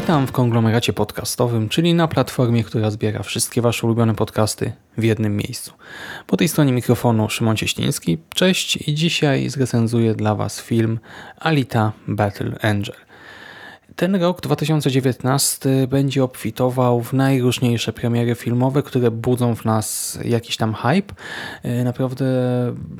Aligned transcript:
Witam 0.00 0.26
w 0.26 0.32
konglomeracie 0.32 0.92
podcastowym, 0.92 1.68
czyli 1.68 1.94
na 1.94 2.08
platformie, 2.08 2.64
która 2.64 2.90
zbiera 2.90 3.22
wszystkie 3.22 3.62
Wasze 3.62 3.86
ulubione 3.86 4.14
podcasty 4.14 4.72
w 4.98 5.04
jednym 5.04 5.36
miejscu. 5.36 5.72
Po 6.26 6.36
tej 6.36 6.48
stronie 6.48 6.72
mikrofonu 6.72 7.28
Szymon 7.28 7.56
Cieśliński. 7.56 8.18
Cześć 8.34 8.88
i 8.88 8.94
dzisiaj 8.94 9.48
zrecenzuję 9.48 10.14
dla 10.14 10.34
Was 10.34 10.60
film 10.60 10.98
Alita 11.38 11.92
Battle 12.08 12.52
Angel. 12.62 12.96
Ten 14.00 14.14
rok 14.14 14.40
2019 14.40 15.86
będzie 15.88 16.24
obfitował 16.24 17.02
w 17.02 17.12
najróżniejsze 17.12 17.92
premiery 17.92 18.34
filmowe, 18.34 18.82
które 18.82 19.10
budzą 19.10 19.54
w 19.54 19.64
nas 19.64 20.18
jakiś 20.24 20.56
tam 20.56 20.74
hype. 20.74 21.14
E, 21.62 21.84
naprawdę 21.84 22.24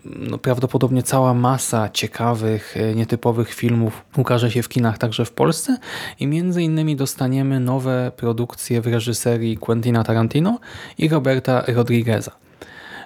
no, 0.05 0.39
prawdopodobnie 0.39 1.03
cała 1.03 1.35
masa 1.35 1.89
ciekawych, 1.89 2.77
e, 2.77 2.95
nietypowych 2.95 3.55
filmów 3.55 4.05
ukaże 4.17 4.51
się 4.51 4.63
w 4.63 4.69
kinach 4.69 4.99
także 4.99 5.25
w 5.25 5.33
Polsce 5.33 5.79
i 6.21 6.27
między 6.27 6.63
innymi 6.63 6.97
dostaniemy 6.97 7.61
nowe 7.61 8.13
produkcje 8.17 8.81
w 8.81 8.87
reżyserii 8.87 9.57
Quentina 9.57 10.05
Tarantino 10.05 10.59
i 10.99 11.09
Roberta 11.09 11.65
Rodrigueza. 11.69 12.50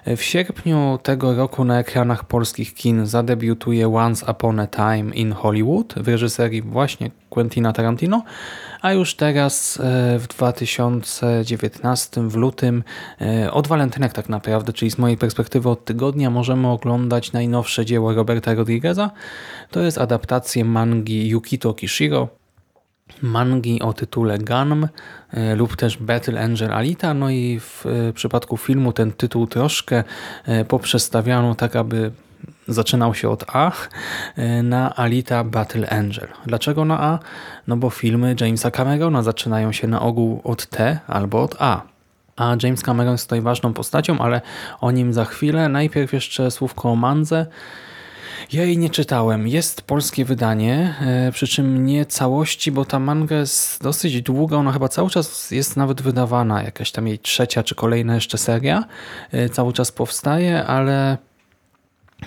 W 0.05 0.21
sierpniu 0.23 0.99
tego 1.03 1.35
roku 1.35 1.65
na 1.65 1.79
ekranach 1.79 2.23
polskich 2.23 2.73
kin 2.73 3.05
zadebiutuje 3.05 3.95
Once 3.95 4.31
Upon 4.31 4.59
a 4.59 4.67
Time 4.67 5.15
in 5.15 5.31
Hollywood 5.31 5.93
w 5.97 6.07
reżyserii 6.07 6.61
właśnie 6.61 7.11
Quentina 7.29 7.73
Tarantino, 7.73 8.23
a 8.81 8.93
już 8.93 9.15
teraz 9.15 9.79
e, 9.79 10.19
w 10.19 10.27
2019 10.27 12.21
w 12.27 12.35
lutym 12.35 12.83
e, 13.21 13.51
od 13.51 13.67
walentynek 13.67 14.13
tak 14.13 14.29
naprawdę, 14.29 14.73
czyli 14.73 14.91
z 14.91 14.97
mojej 14.97 15.17
perspektywy 15.17 15.69
od 15.69 15.85
tygodnia 15.85 16.29
możemy 16.29 16.67
oglądać 16.67 17.31
najnowsze 17.31 17.85
dzieło 17.85 18.13
Roberta 18.13 18.53
Rodrigueza. 18.53 19.11
To 19.71 19.79
jest 19.79 19.97
adaptacja 19.97 20.65
mangi 20.65 21.27
Yukito 21.27 21.73
Kishiro, 21.73 22.27
mangi 23.21 23.81
o 23.81 23.93
tytule 23.93 24.37
Gunm 24.39 24.87
e, 25.33 25.55
lub 25.55 25.75
też 25.75 25.97
Battle 25.97 26.41
Angel 26.41 26.73
Alita. 26.73 27.13
No 27.13 27.29
i 27.29 27.59
w 27.59 27.85
e, 27.85 28.13
przypadku 28.13 28.57
filmu 28.57 28.93
ten 28.93 29.11
tytuł 29.11 29.47
troszkę 29.47 30.03
e, 30.45 30.65
poprzestawiano 30.65 31.55
tak, 31.55 31.75
aby 31.75 32.11
zaczynał 32.67 33.15
się 33.15 33.29
od 33.29 33.45
A 33.47 33.71
na 34.63 34.95
Alita 34.95 35.43
Battle 35.43 35.89
Angel. 35.89 36.27
Dlaczego 36.45 36.85
na 36.85 37.03
A? 37.03 37.19
No 37.67 37.77
bo 37.77 37.89
filmy 37.89 38.35
Jamesa 38.41 38.71
Camerona 38.71 39.23
zaczynają 39.23 39.71
się 39.71 39.87
na 39.87 40.01
ogół 40.01 40.41
od 40.43 40.65
T 40.65 40.99
albo 41.07 41.43
od 41.43 41.55
A. 41.59 41.81
A 42.35 42.55
James 42.63 42.81
Cameron 42.81 43.11
jest 43.11 43.25
tutaj 43.25 43.41
ważną 43.41 43.73
postacią, 43.73 44.19
ale 44.19 44.41
o 44.81 44.91
nim 44.91 45.13
za 45.13 45.25
chwilę. 45.25 45.69
Najpierw 45.69 46.13
jeszcze 46.13 46.51
słówko 46.51 46.91
o 46.91 46.95
Mandze. 46.95 47.45
Ja 48.53 48.63
jej 48.63 48.77
nie 48.77 48.89
czytałem. 48.89 49.47
Jest 49.47 49.81
polskie 49.81 50.25
wydanie, 50.25 50.95
e, 51.01 51.31
przy 51.31 51.47
czym 51.47 51.85
nie 51.85 52.05
całości, 52.05 52.71
bo 52.71 52.85
ta 52.85 52.99
manga 52.99 53.35
jest 53.35 53.83
dosyć 53.83 54.21
długa. 54.21 54.57
Ona 54.57 54.71
chyba 54.71 54.87
cały 54.87 55.09
czas 55.09 55.51
jest 55.51 55.77
nawet 55.77 56.01
wydawana. 56.01 56.63
Jakaś 56.63 56.91
tam 56.91 57.07
jej 57.07 57.19
trzecia 57.19 57.63
czy 57.63 57.75
kolejna 57.75 58.15
jeszcze 58.15 58.37
seria 58.37 58.83
e, 59.31 59.49
cały 59.49 59.73
czas 59.73 59.91
powstaje, 59.91 60.65
ale 60.65 61.17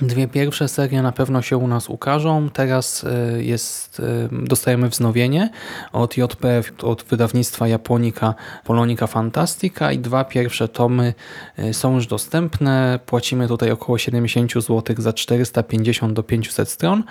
Dwie 0.03 0.29
pierwsze 0.29 0.69
serie 0.69 1.03
na 1.03 1.13
pewno 1.13 1.43
się 1.43 1.57
u 1.57 1.69
nas 1.69 1.89
ukażą. 1.89 2.51
Teraz 2.51 3.05
e, 3.05 3.43
jest, 3.43 4.01
e, 4.01 4.29
dostajemy 4.47 4.89
wznowienie 4.89 5.51
od 5.93 6.17
JPF, 6.17 6.73
od 6.83 7.03
wydawnictwa 7.03 7.69
Japonika 7.69 8.35
Polonika 8.65 9.07
Fantastica 9.07 9.93
i 9.93 9.99
dwa 9.99 10.25
pierwsze 10.25 10.69
tomy 10.69 11.15
e, 11.57 11.75
są 11.75 11.95
już 11.95 12.07
dostępne. 12.07 12.99
Płacimy 13.07 13.49
tutaj 13.49 13.71
około 13.71 13.99
70 13.99 14.53
zł 14.53 14.83
za 14.99 15.13
450 15.13 16.13
do 16.13 16.23
500 16.23 16.69
stron. 16.69 17.05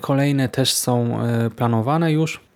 Kolejne 0.00 0.48
też 0.48 0.72
są 0.72 1.18
planowane 1.56 2.12
już. 2.12 2.49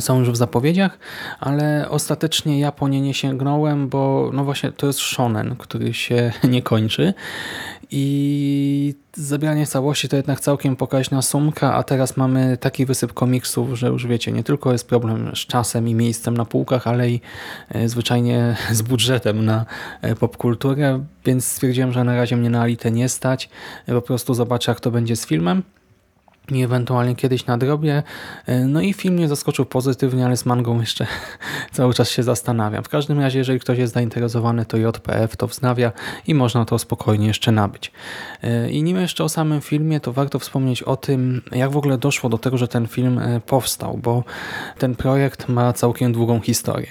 Są 0.00 0.18
już 0.18 0.30
w 0.30 0.36
zapowiedziach, 0.36 0.98
ale 1.40 1.86
ostatecznie 1.90 2.60
ja 2.60 2.72
po 2.72 2.88
nie 2.88 3.00
nie 3.00 3.14
sięgnąłem, 3.14 3.88
bo 3.88 4.30
no 4.32 4.44
właśnie 4.44 4.72
to 4.72 4.86
jest 4.86 4.98
shonen, 4.98 5.56
który 5.58 5.94
się 5.94 6.32
nie 6.48 6.62
kończy. 6.62 7.14
I 7.90 8.94
zebranie 9.14 9.66
całości 9.66 10.08
to 10.08 10.16
jednak 10.16 10.40
całkiem 10.40 10.76
pokaźna 10.76 11.22
sumka, 11.22 11.74
a 11.74 11.82
teraz 11.82 12.16
mamy 12.16 12.56
taki 12.56 12.86
wysyp 12.86 13.12
komiksów, 13.12 13.78
że 13.78 13.88
już 13.88 14.06
wiecie, 14.06 14.32
nie 14.32 14.44
tylko 14.44 14.72
jest 14.72 14.88
problem 14.88 15.30
z 15.34 15.38
czasem 15.38 15.88
i 15.88 15.94
miejscem 15.94 16.36
na 16.36 16.44
półkach, 16.44 16.86
ale 16.86 17.10
i 17.10 17.20
e, 17.68 17.88
zwyczajnie 17.88 18.56
z 18.72 18.82
budżetem 18.82 19.44
na 19.44 19.66
e, 20.02 20.14
popkulturę, 20.14 21.04
więc 21.24 21.44
stwierdziłem, 21.44 21.92
że 21.92 22.04
na 22.04 22.16
razie 22.16 22.36
mnie 22.36 22.50
na 22.50 22.62
Alitę 22.62 22.90
nie 22.90 23.08
stać, 23.08 23.48
po 23.86 24.02
prostu 24.02 24.34
zobaczę 24.34 24.70
jak 24.70 24.80
to 24.80 24.90
będzie 24.90 25.16
z 25.16 25.26
filmem 25.26 25.62
i 26.50 26.62
ewentualnie 26.62 27.16
kiedyś 27.16 27.46
nadrobię. 27.46 28.02
E, 28.46 28.64
no 28.64 28.80
i 28.80 28.92
film 28.92 29.14
mnie 29.14 29.28
zaskoczył 29.28 29.64
pozytywnie, 29.64 30.26
ale 30.26 30.36
z 30.36 30.46
mangą 30.46 30.80
jeszcze 30.80 31.06
cały 31.72 31.94
czas 31.94 32.10
się 32.10 32.22
zastanawiam. 32.22 32.84
W 32.84 32.88
każdym 32.88 33.20
razie, 33.20 33.38
jeżeli 33.38 33.60
ktoś 33.60 33.78
jest 33.78 33.94
zainteresowany, 33.94 34.66
to 34.66 34.76
JPF 34.76 35.36
to 35.36 35.46
wznawia 35.46 35.92
i 36.26 36.34
można 36.34 36.64
to 36.64 36.78
spokojnie 36.78 37.26
jeszcze 37.26 37.52
nabyć. 37.52 37.92
E, 38.42 38.70
I 38.70 38.82
nim 38.82 38.96
jeszcze 38.96 39.24
o 39.24 39.28
samym 39.28 39.60
filmie, 39.60 40.00
to 40.00 40.12
warto 40.12 40.38
wspomnieć 40.38 40.82
o 40.82 40.96
tym, 40.96 41.42
jak 41.52 41.70
w 41.70 41.76
ogóle 41.76 41.98
doszło 41.98 42.30
do 42.30 42.38
tego, 42.38 42.58
że 42.58 42.68
ten 42.68 42.86
film 42.86 43.18
e, 43.18 43.40
powstał, 43.40 43.98
bo 44.02 44.24
ten 44.78 44.96
projekt 44.96 45.48
ma 45.48 45.72
całkiem 45.72 46.12
długą 46.12 46.40
historię. 46.40 46.88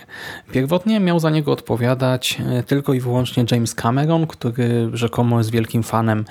Pierwotnie 0.52 1.00
miał 1.00 1.19
za 1.19 1.30
niego 1.30 1.52
odpowiadać 1.52 2.38
tylko 2.68 2.94
i 2.94 3.00
wyłącznie 3.00 3.46
James 3.52 3.75
Cameron, 3.75 4.28
który 4.28 4.90
rzekomo 4.94 5.38
jest 5.38 5.52
wielkim 5.52 5.84
fanem 5.84 6.25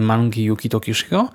mangi 0.00 0.44
Yukito 0.44 0.80
Kishiro, 0.80 1.28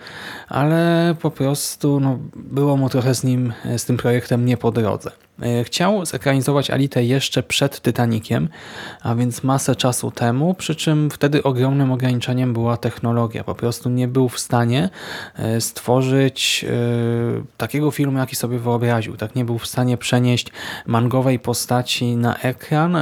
ale 0.50 1.16
po 1.24 1.32
prostu 1.32 2.00
no, 2.00 2.20
było 2.36 2.78
mu 2.78 2.90
trochę 2.90 3.16
z 3.16 3.24
nim, 3.24 3.54
z 3.78 3.86
tym 3.86 3.98
projektem 3.98 4.46
nie 4.46 4.58
po 4.58 4.72
drodze. 4.72 5.12
E, 5.42 5.64
chciał 5.64 6.06
zekranizować 6.06 6.70
Alitę 6.70 7.04
jeszcze 7.04 7.44
przed 7.44 7.82
Titanikiem, 7.82 8.50
a 9.02 9.16
więc 9.16 9.44
masę 9.44 9.76
czasu 9.76 10.12
temu, 10.12 10.54
przy 10.54 10.76
czym 10.76 11.10
wtedy 11.10 11.44
ogromnym 11.44 11.92
ograniczeniem 11.92 12.54
była 12.54 12.78
technologia. 12.78 13.44
Po 13.44 13.56
prostu 13.56 13.90
nie 13.90 14.08
był 14.08 14.30
w 14.30 14.40
stanie 14.40 14.90
e, 15.36 15.62
stworzyć 15.62 16.66
e, 16.70 16.74
takiego 17.58 17.92
filmu, 17.92 18.18
jaki 18.18 18.36
sobie 18.36 18.60
wyobraził. 18.60 19.18
Tak 19.18 19.36
nie 19.36 19.46
był 19.46 19.58
w 19.58 19.68
stanie 19.68 19.98
przenieść 19.98 20.48
mangowej 20.86 21.40
postaci 21.40 22.16
na 22.16 22.38
ekran 22.38 22.98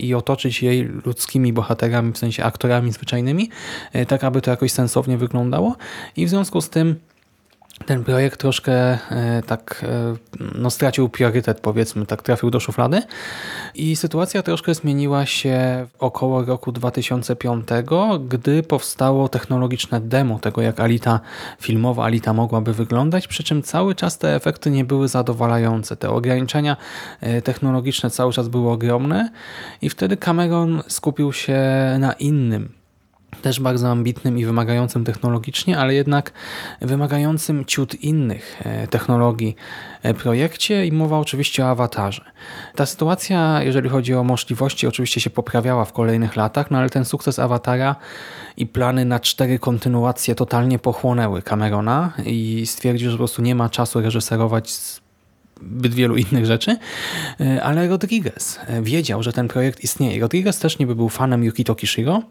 i 0.00 0.14
otoczyć 0.14 0.62
jej 0.62 0.84
ludzkimi 1.06 1.52
bohaterami, 1.52 2.12
w 2.12 2.18
sensie 2.18 2.44
aktorami 2.44 2.92
zwyczajnymi, 2.92 3.50
tak 4.08 4.24
aby 4.24 4.40
to 4.40 4.50
jakoś 4.50 4.72
sensownie 4.72 5.18
wyglądało. 5.18 5.76
I 6.16 6.26
w 6.26 6.28
związku 6.28 6.60
z 6.60 6.70
tym 6.70 6.96
ten 7.86 8.04
projekt 8.04 8.40
troszkę 8.40 8.72
e, 8.72 9.42
tak 9.46 9.84
e, 9.88 10.16
no, 10.54 10.70
stracił 10.70 11.08
priorytet, 11.08 11.60
powiedzmy, 11.60 12.06
tak 12.06 12.22
trafił 12.22 12.50
do 12.50 12.60
szuflady. 12.60 13.02
I 13.74 13.96
sytuacja 13.96 14.42
troszkę 14.42 14.74
zmieniła 14.74 15.26
się 15.26 15.86
około 15.98 16.44
roku 16.44 16.72
2005, 16.72 17.68
gdy 18.28 18.62
powstało 18.62 19.28
technologiczne 19.28 20.00
demo 20.00 20.38
tego, 20.38 20.62
jak 20.62 20.80
Alita 20.80 21.20
filmowa, 21.60 22.04
Alita 22.04 22.32
mogłaby 22.32 22.72
wyglądać, 22.72 23.28
przy 23.28 23.44
czym 23.44 23.62
cały 23.62 23.94
czas 23.94 24.18
te 24.18 24.34
efekty 24.34 24.70
nie 24.70 24.84
były 24.84 25.08
zadowalające. 25.08 25.96
Te 25.96 26.10
ograniczenia 26.10 26.76
e, 27.20 27.42
technologiczne 27.42 28.10
cały 28.10 28.32
czas 28.32 28.48
były 28.48 28.70
ogromne. 28.70 29.30
I 29.82 29.90
wtedy 29.90 30.16
Cameron 30.16 30.82
skupił 30.88 31.32
się 31.32 31.60
na 31.98 32.12
innym 32.12 32.81
też 33.42 33.60
bardzo 33.60 33.88
ambitnym 33.88 34.38
i 34.38 34.44
wymagającym 34.44 35.04
technologicznie, 35.04 35.78
ale 35.78 35.94
jednak 35.94 36.32
wymagającym 36.80 37.64
ciut 37.64 37.94
innych 37.94 38.60
e, 38.64 38.86
technologii 38.86 39.56
e, 40.02 40.14
projekcie 40.14 40.86
i 40.86 40.92
mowa 40.92 41.18
oczywiście 41.18 41.64
o 41.64 41.70
awatarze. 41.70 42.24
Ta 42.74 42.86
sytuacja, 42.86 43.62
jeżeli 43.62 43.88
chodzi 43.88 44.14
o 44.14 44.24
możliwości, 44.24 44.86
oczywiście 44.86 45.20
się 45.20 45.30
poprawiała 45.30 45.84
w 45.84 45.92
kolejnych 45.92 46.36
latach, 46.36 46.70
no 46.70 46.78
ale 46.78 46.90
ten 46.90 47.04
sukces 47.04 47.38
awatara 47.38 47.96
i 48.56 48.66
plany 48.66 49.04
na 49.04 49.20
cztery 49.20 49.58
kontynuacje 49.58 50.34
totalnie 50.34 50.78
pochłonęły 50.78 51.42
Camerona 51.42 52.12
i 52.26 52.62
stwierdził, 52.66 53.10
że 53.10 53.16
po 53.16 53.18
prostu 53.18 53.42
nie 53.42 53.54
ma 53.54 53.68
czasu 53.68 54.00
reżyserować 54.00 54.72
zbyt 55.60 55.94
wielu 55.94 56.16
innych 56.16 56.46
rzeczy, 56.46 56.76
e, 57.40 57.62
ale 57.62 57.88
Rodriguez 57.88 58.60
wiedział, 58.82 59.22
że 59.22 59.32
ten 59.32 59.48
projekt 59.48 59.84
istnieje. 59.84 60.20
Rodriguez 60.20 60.58
też 60.58 60.78
niby 60.78 60.94
był 60.94 61.08
fanem 61.08 61.44
Yukito 61.44 61.74
Kishiro, 61.74 62.22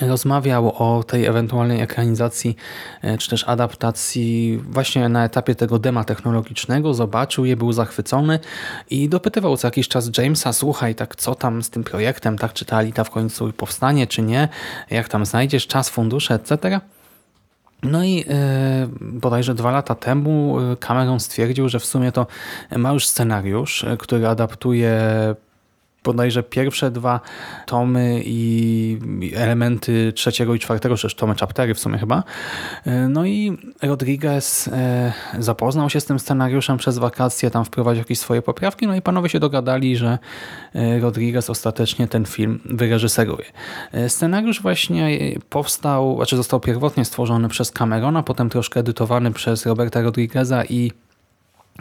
rozmawiał 0.00 0.74
o 0.78 1.04
tej 1.04 1.26
ewentualnej 1.26 1.80
ekranizacji 1.80 2.56
e, 3.02 3.18
czy 3.18 3.30
też 3.30 3.44
adaptacji 3.48 4.60
właśnie 4.68 5.08
na 5.08 5.24
etapie 5.24 5.54
tego 5.54 5.78
dema 5.78 6.04
technologicznego, 6.04 6.94
zobaczył 6.94 7.44
je, 7.44 7.56
był 7.56 7.72
zachwycony 7.72 8.38
i 8.90 9.08
dopytywał 9.08 9.56
co 9.56 9.66
jakiś 9.66 9.88
czas 9.88 10.10
Jamesa, 10.18 10.52
słuchaj, 10.52 10.94
tak 10.94 11.16
co 11.16 11.34
tam 11.34 11.62
z 11.62 11.70
tym 11.70 11.84
projektem, 11.84 12.38
tak 12.38 12.52
czy 12.52 12.64
ta 12.64 12.76
Alita 12.76 13.04
w 13.04 13.10
końcu 13.10 13.52
powstanie, 13.52 14.06
czy 14.06 14.22
nie, 14.22 14.48
jak 14.90 15.08
tam 15.08 15.26
znajdziesz 15.26 15.66
czas, 15.66 15.88
fundusze, 15.88 16.34
etc. 16.34 16.80
No 17.82 18.04
i 18.04 18.16
yy, 18.16 18.24
bodajże 19.00 19.54
dwa 19.54 19.70
lata 19.70 19.94
temu 19.94 20.56
Cameron 20.80 21.20
stwierdził, 21.20 21.68
że 21.68 21.80
w 21.80 21.84
sumie 21.84 22.12
to 22.12 22.26
ma 22.76 22.92
już 22.92 23.06
scenariusz, 23.06 23.86
który 23.98 24.28
adaptuje 24.28 25.00
bodajże 26.04 26.42
pierwsze 26.42 26.90
dwa 26.90 27.20
tomy 27.66 28.22
i 28.24 28.98
elementy 29.36 30.12
trzeciego 30.12 30.54
i 30.54 30.58
czwartego, 30.58 30.96
czy 30.96 31.02
też 31.02 31.14
tomy 31.14 31.34
chaptery 31.34 31.74
w 31.74 31.78
sumie 31.78 31.98
chyba. 31.98 32.22
E, 32.86 33.08
no 33.08 33.26
i 33.26 33.58
Rodriguez 33.82 34.68
e, 34.68 35.12
zapoznał 35.38 35.90
się 35.90 36.00
z 36.00 36.04
tym 36.04 36.18
scenariuszem 36.18 36.78
przez 36.78 36.98
wakacje, 36.98 37.50
tam 37.50 37.64
wprowadził 37.64 37.98
jakieś 37.98 38.18
swoje 38.18 38.42
poprawki, 38.42 38.86
no 38.86 38.94
i 38.94 39.02
panowie 39.02 39.28
się 39.28 39.40
dogadali, 39.40 39.96
że 39.96 40.18
e, 40.74 41.00
Rodriguez 41.00 41.50
ostatecznie 41.50 42.08
ten 42.08 42.24
film 42.24 42.60
wyreżyseruje. 42.64 43.44
Scenariusz 44.08 44.62
właśnie 44.62 45.18
powstał, 45.50 46.16
znaczy 46.16 46.36
został 46.36 46.60
pierwotnie 46.60 47.04
stworzony 47.04 47.48
przez 47.48 47.72
Camerona, 47.72 48.22
potem 48.22 48.50
troszkę 48.50 48.80
edytowany 48.80 49.32
przez 49.32 49.66
Roberta 49.66 50.02
Rodrigueza 50.02 50.64
i 50.64 50.92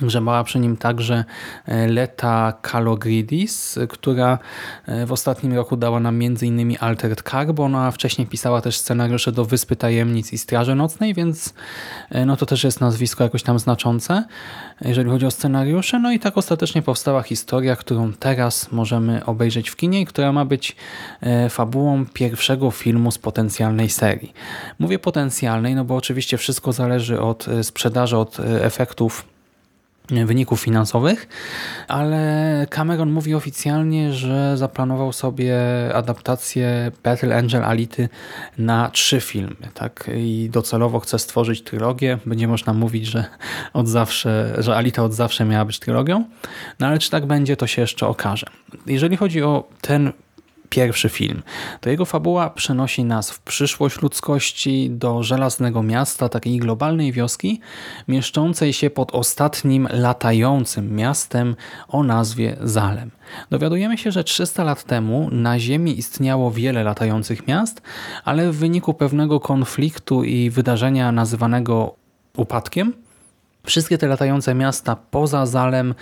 Grzebała 0.01 0.43
przy 0.43 0.59
nim 0.59 0.77
także 0.77 1.25
e, 1.65 1.87
Leta 1.87 2.53
Kalogridis, 2.61 3.79
która 3.89 4.39
e, 4.85 5.05
w 5.05 5.11
ostatnim 5.11 5.53
roku 5.53 5.77
dała 5.77 5.99
nam 5.99 6.21
m.in. 6.21 6.77
Altered 6.79 7.21
Carbon, 7.21 7.75
a 7.75 7.91
wcześniej 7.91 8.27
pisała 8.27 8.61
też 8.61 8.77
scenariusze 8.77 9.31
do 9.31 9.45
Wyspy 9.45 9.75
Tajemnic 9.75 10.33
i 10.33 10.37
Straży 10.37 10.75
Nocnej, 10.75 11.13
więc 11.13 11.53
e, 12.09 12.25
no 12.25 12.37
to 12.37 12.45
też 12.45 12.63
jest 12.63 12.81
nazwisko 12.81 13.23
jakoś 13.23 13.43
tam 13.43 13.59
znaczące, 13.59 14.23
jeżeli 14.81 15.09
chodzi 15.09 15.25
o 15.25 15.31
scenariusze. 15.31 15.99
No 15.99 16.11
i 16.11 16.19
tak 16.19 16.37
ostatecznie 16.37 16.81
powstała 16.81 17.21
historia, 17.21 17.75
którą 17.75 18.13
teraz 18.13 18.71
możemy 18.71 19.25
obejrzeć 19.25 19.69
w 19.69 19.75
kinie 19.75 20.01
i 20.01 20.05
która 20.05 20.31
ma 20.31 20.45
być 20.45 20.75
fabułą 21.49 22.05
pierwszego 22.13 22.71
filmu 22.71 23.11
z 23.11 23.17
potencjalnej 23.17 23.89
serii. 23.89 24.33
Mówię 24.79 24.99
potencjalnej, 24.99 25.75
no 25.75 25.85
bo 25.85 25.95
oczywiście 25.95 26.37
wszystko 26.37 26.73
zależy 26.73 27.21
od 27.21 27.45
sprzedaży, 27.61 28.17
od 28.17 28.39
efektów 28.39 29.25
wyników 30.09 30.61
finansowych, 30.61 31.27
ale 31.87 32.67
Cameron 32.69 33.11
mówi 33.11 33.35
oficjalnie, 33.35 34.13
że 34.13 34.57
zaplanował 34.57 35.13
sobie 35.13 35.57
adaptację 35.93 36.91
Battle 37.03 37.37
Angel 37.37 37.63
Ality 37.63 38.09
na 38.57 38.89
trzy 38.89 39.21
filmy, 39.21 39.55
tak? 39.73 40.09
I 40.15 40.49
docelowo 40.51 40.99
chce 40.99 41.19
stworzyć 41.19 41.61
trylogię. 41.61 42.17
Będzie 42.25 42.47
można 42.47 42.73
mówić, 42.73 43.05
że 43.05 43.25
od 43.73 43.87
zawsze, 43.87 44.55
że 44.57 44.75
Alita 44.75 45.03
od 45.03 45.13
zawsze 45.13 45.45
miała 45.45 45.65
być 45.65 45.79
trylogią, 45.79 46.25
no 46.79 46.87
ale 46.87 46.99
czy 46.99 47.09
tak 47.09 47.25
będzie, 47.25 47.57
to 47.57 47.67
się 47.67 47.81
jeszcze 47.81 48.07
okaże. 48.07 48.47
Jeżeli 48.85 49.17
chodzi 49.17 49.43
o 49.43 49.69
ten 49.81 50.11
pierwszy 50.69 51.09
film, 51.09 51.41
to 51.81 51.89
jego 51.89 52.05
fabuła 52.05 52.49
przenosi 52.49 53.03
nas 53.03 53.31
w 53.31 53.39
przyszłość 53.39 54.01
ludzkości 54.01 54.89
do 54.91 55.23
żelaznego 55.23 55.83
miasta, 55.83 56.29
takiej 56.29 56.57
globalnej 56.57 57.11
wioski, 57.11 57.59
mieszczącej 58.07 58.73
się 58.73 58.89
pod 58.89 59.15
ostatnim 59.15 59.87
latającym 59.91 60.95
miastem 60.95 61.55
o 61.87 62.03
nazwie 62.03 62.57
Zalem. 62.61 63.11
Dowiadujemy 63.49 63.97
się, 63.97 64.11
że 64.11 64.23
300 64.23 64.63
lat 64.63 64.83
temu 64.83 65.29
na 65.31 65.59
Ziemi 65.59 65.99
istniało 65.99 66.51
wiele 66.51 66.83
latających 66.83 67.47
miast, 67.47 67.81
ale 68.25 68.51
w 68.51 68.55
wyniku 68.55 68.93
pewnego 68.93 69.39
konfliktu 69.39 70.23
i 70.23 70.49
wydarzenia 70.49 71.11
nazywanego 71.11 71.95
upadkiem, 72.37 72.93
wszystkie 73.65 73.97
te 73.97 74.07
latające 74.07 74.55
miasta 74.55 74.95
poza 75.11 75.45
Zalem 75.45 75.95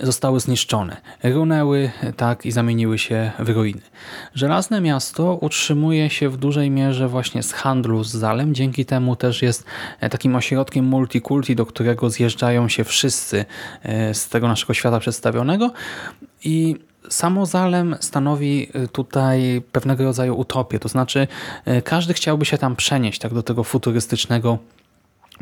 zostały 0.00 0.40
zniszczone. 0.40 0.96
Runęły 1.24 1.90
tak 2.16 2.46
i 2.46 2.52
zamieniły 2.52 2.98
się 2.98 3.32
w 3.38 3.48
ruiny. 3.48 3.80
Żelazne 4.34 4.80
miasto 4.80 5.38
utrzymuje 5.40 6.10
się 6.10 6.28
w 6.28 6.36
dużej 6.36 6.70
mierze 6.70 7.08
właśnie 7.08 7.42
z 7.42 7.52
handlu 7.52 8.04
z 8.04 8.10
Zalem. 8.10 8.54
Dzięki 8.54 8.84
temu 8.84 9.16
też 9.16 9.42
jest 9.42 9.64
e, 10.00 10.10
takim 10.10 10.36
ośrodkiem 10.36 10.84
multikulti, 10.84 11.56
do 11.56 11.66
którego 11.66 12.10
zjeżdżają 12.10 12.68
się 12.68 12.84
wszyscy 12.84 13.44
e, 13.82 14.14
z 14.14 14.28
tego 14.28 14.48
naszego 14.48 14.74
świata 14.74 15.00
przedstawionego 15.00 15.72
i 16.44 16.76
Samo 17.08 17.46
Zalem 17.46 17.96
stanowi 18.00 18.68
e, 18.74 18.88
tutaj 18.88 19.62
pewnego 19.72 20.04
rodzaju 20.04 20.36
utopię, 20.36 20.78
to 20.78 20.88
znaczy 20.88 21.26
każdy 21.84 22.14
chciałby 22.14 22.44
się 22.44 22.58
tam 22.58 22.76
przenieść 22.76 23.18
tak 23.18 23.34
do 23.34 23.42
tego 23.42 23.64
futurystycznego 23.64 24.58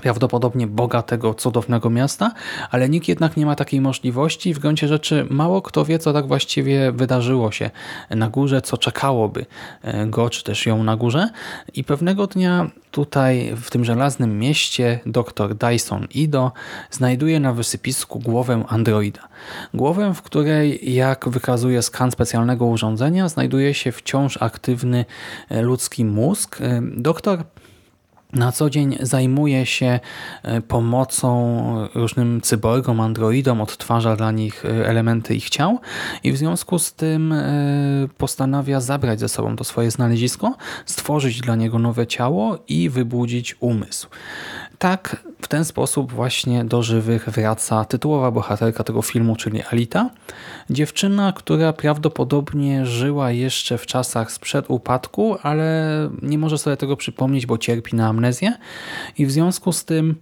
prawdopodobnie 0.00 0.66
bogatego, 0.66 1.34
cudownego 1.34 1.90
miasta, 1.90 2.32
ale 2.70 2.88
nikt 2.88 3.08
jednak 3.08 3.36
nie 3.36 3.46
ma 3.46 3.56
takiej 3.56 3.80
możliwości. 3.80 4.54
W 4.54 4.58
gruncie 4.58 4.88
rzeczy 4.88 5.26
mało 5.30 5.62
kto 5.62 5.84
wie, 5.84 5.98
co 5.98 6.12
tak 6.12 6.26
właściwie 6.26 6.92
wydarzyło 6.92 7.52
się 7.52 7.70
na 8.10 8.28
górze, 8.28 8.62
co 8.62 8.78
czekałoby 8.78 9.46
e, 9.82 10.06
go, 10.06 10.30
czy 10.30 10.44
też 10.44 10.66
ją 10.66 10.84
na 10.84 10.96
górze. 10.96 11.30
I 11.74 11.84
pewnego 11.84 12.26
dnia 12.26 12.70
tutaj 12.90 13.52
w 13.56 13.70
tym 13.70 13.84
żelaznym 13.84 14.38
mieście 14.38 15.00
dr 15.06 15.54
Dyson 15.54 16.06
Ido 16.14 16.52
znajduje 16.90 17.40
na 17.40 17.52
wysypisku 17.52 18.18
głowę 18.18 18.64
androida. 18.68 19.28
Głowę, 19.74 20.14
w 20.14 20.22
której, 20.22 20.94
jak 20.94 21.28
wykazuje 21.28 21.82
skan 21.82 22.10
specjalnego 22.10 22.66
urządzenia, 22.66 23.28
znajduje 23.28 23.74
się 23.74 23.92
wciąż 23.92 24.42
aktywny 24.42 25.04
e, 25.48 25.62
ludzki 25.62 26.04
mózg. 26.04 26.60
E, 26.60 26.82
doktor 26.96 27.44
na 28.32 28.52
co 28.52 28.70
dzień 28.70 28.96
zajmuje 29.00 29.66
się 29.66 30.00
e, 30.42 30.60
pomocą 30.60 31.88
różnym 31.94 32.40
cyborgom, 32.40 33.00
androidom, 33.00 33.60
odtwarza 33.60 34.16
dla 34.16 34.30
nich 34.30 34.64
e, 34.64 34.88
elementy 34.88 35.34
ich 35.34 35.50
ciał 35.50 35.80
i 36.24 36.32
w 36.32 36.36
związku 36.36 36.78
z 36.78 36.92
tym 36.92 37.32
e, 37.32 37.44
postanawia 38.18 38.80
zabrać 38.80 39.20
ze 39.20 39.28
sobą 39.28 39.56
to 39.56 39.64
swoje 39.64 39.90
znalezisko, 39.90 40.56
stworzyć 40.86 41.40
dla 41.40 41.56
niego 41.56 41.78
nowe 41.78 42.06
ciało 42.06 42.58
i 42.68 42.88
wybudzić 42.88 43.56
umysł. 43.60 44.08
Tak, 44.82 45.16
w 45.42 45.48
ten 45.48 45.64
sposób 45.64 46.12
właśnie 46.12 46.64
do 46.64 46.82
żywych 46.82 47.28
wraca 47.28 47.84
tytułowa 47.84 48.30
bohaterka 48.30 48.84
tego 48.84 49.02
filmu, 49.02 49.36
czyli 49.36 49.62
Alita. 49.62 50.10
Dziewczyna, 50.70 51.32
która 51.32 51.72
prawdopodobnie 51.72 52.86
żyła 52.86 53.30
jeszcze 53.30 53.78
w 53.78 53.86
czasach 53.86 54.32
sprzed 54.32 54.64
upadku, 54.68 55.36
ale 55.42 56.10
nie 56.22 56.38
może 56.38 56.58
sobie 56.58 56.76
tego 56.76 56.96
przypomnieć, 56.96 57.46
bo 57.46 57.58
cierpi 57.58 57.96
na 57.96 58.08
amnezję 58.08 58.52
i 59.18 59.26
w 59.26 59.32
związku 59.32 59.72
z 59.72 59.84
tym 59.84 60.14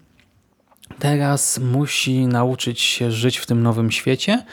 teraz 0.99 1.59
musi 1.59 2.27
nauczyć 2.27 2.81
się 2.81 3.11
żyć 3.11 3.39
w 3.39 3.47
tym 3.47 3.63
nowym 3.63 3.91
świecie 3.91 4.45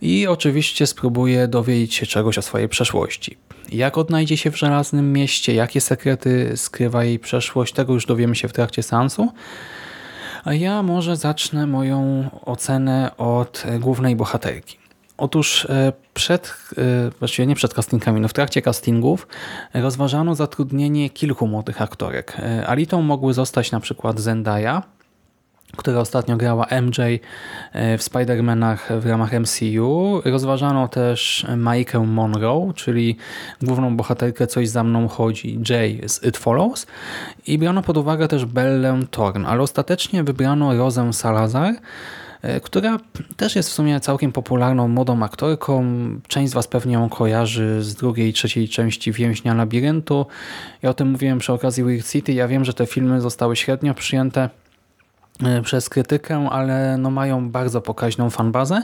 i 0.00 0.26
oczywiście 0.26 0.86
spróbuje 0.86 1.48
dowiedzieć 1.48 1.94
się 1.94 2.06
czegoś 2.06 2.38
o 2.38 2.42
swojej 2.42 2.68
przeszłości. 2.68 3.36
Jak 3.72 3.98
odnajdzie 3.98 4.36
się 4.36 4.50
w 4.50 4.58
Żelaznym 4.58 5.12
Mieście, 5.12 5.54
jakie 5.54 5.80
sekrety 5.80 6.52
skrywa 6.56 7.04
jej 7.04 7.18
przeszłość, 7.18 7.74
tego 7.74 7.94
już 7.94 8.06
dowiemy 8.06 8.36
się 8.36 8.48
w 8.48 8.52
trakcie 8.52 8.82
seansu. 8.82 9.32
A 10.44 10.54
ja 10.54 10.82
może 10.82 11.16
zacznę 11.16 11.66
moją 11.66 12.30
ocenę 12.44 13.16
od 13.16 13.64
głównej 13.80 14.16
bohaterki. 14.16 14.78
Otóż 15.18 15.64
e, 15.64 15.92
przed, 16.14 16.56
e, 16.78 16.82
właściwie 17.18 17.46
nie 17.46 17.54
przed 17.54 17.74
castingami, 17.74 18.20
no 18.20 18.28
w 18.28 18.32
trakcie 18.32 18.62
castingów 18.62 19.26
rozważano 19.74 20.34
zatrudnienie 20.34 21.10
kilku 21.10 21.46
młodych 21.46 21.82
aktorek. 21.82 22.36
E, 22.38 22.66
Alitą 22.66 23.02
mogły 23.02 23.34
zostać 23.34 23.72
na 23.72 23.80
przykład 23.80 24.20
Zendaya, 24.20 24.82
która 25.76 26.00
ostatnio 26.00 26.36
grała 26.36 26.66
MJ 26.82 27.00
e, 27.72 27.98
w 27.98 28.02
Spider-Manach 28.02 29.00
w 29.00 29.06
ramach 29.06 29.32
MCU. 29.32 30.22
Rozważano 30.24 30.88
też 30.88 31.46
Maikę 31.56 32.06
Monroe, 32.06 32.72
czyli 32.74 33.16
główną 33.62 33.96
bohaterkę 33.96 34.46
Coś 34.46 34.68
za 34.68 34.84
mną 34.84 35.08
chodzi, 35.08 35.60
Jay 35.70 36.00
z 36.06 36.24
It 36.24 36.36
Follows. 36.36 36.86
I 37.46 37.58
brano 37.58 37.82
pod 37.82 37.96
uwagę 37.96 38.28
też 38.28 38.44
Bellę 38.44 39.00
Thorne, 39.10 39.48
ale 39.48 39.62
ostatecznie 39.62 40.24
wybrano 40.24 40.74
Rozę 40.74 41.12
Salazar, 41.12 41.74
e, 42.42 42.60
która 42.60 42.98
też 43.36 43.56
jest 43.56 43.70
w 43.70 43.72
sumie 43.72 44.00
całkiem 44.00 44.32
popularną 44.32 44.88
młodą 44.88 45.22
aktorką. 45.22 45.84
Część 46.28 46.50
z 46.50 46.54
Was 46.54 46.68
pewnie 46.68 46.94
ją 46.94 47.08
kojarzy 47.08 47.82
z 47.82 47.94
drugiej 47.94 48.28
i 48.28 48.32
trzeciej 48.32 48.68
części 48.68 49.12
Więźnia 49.12 49.54
Labiryntu. 49.54 50.26
Ja 50.82 50.90
o 50.90 50.94
tym 50.94 51.10
mówiłem 51.10 51.38
przy 51.38 51.52
okazji 51.52 51.84
Weird 51.84 52.10
City. 52.10 52.32
Ja 52.32 52.48
wiem, 52.48 52.64
że 52.64 52.74
te 52.74 52.86
filmy 52.86 53.20
zostały 53.20 53.56
średnio 53.56 53.94
przyjęte 53.94 54.50
przez 55.62 55.88
krytykę, 55.88 56.48
ale 56.50 56.96
no 56.98 57.10
mają 57.10 57.50
bardzo 57.50 57.80
pokaźną 57.80 58.30
fanbazę. 58.30 58.82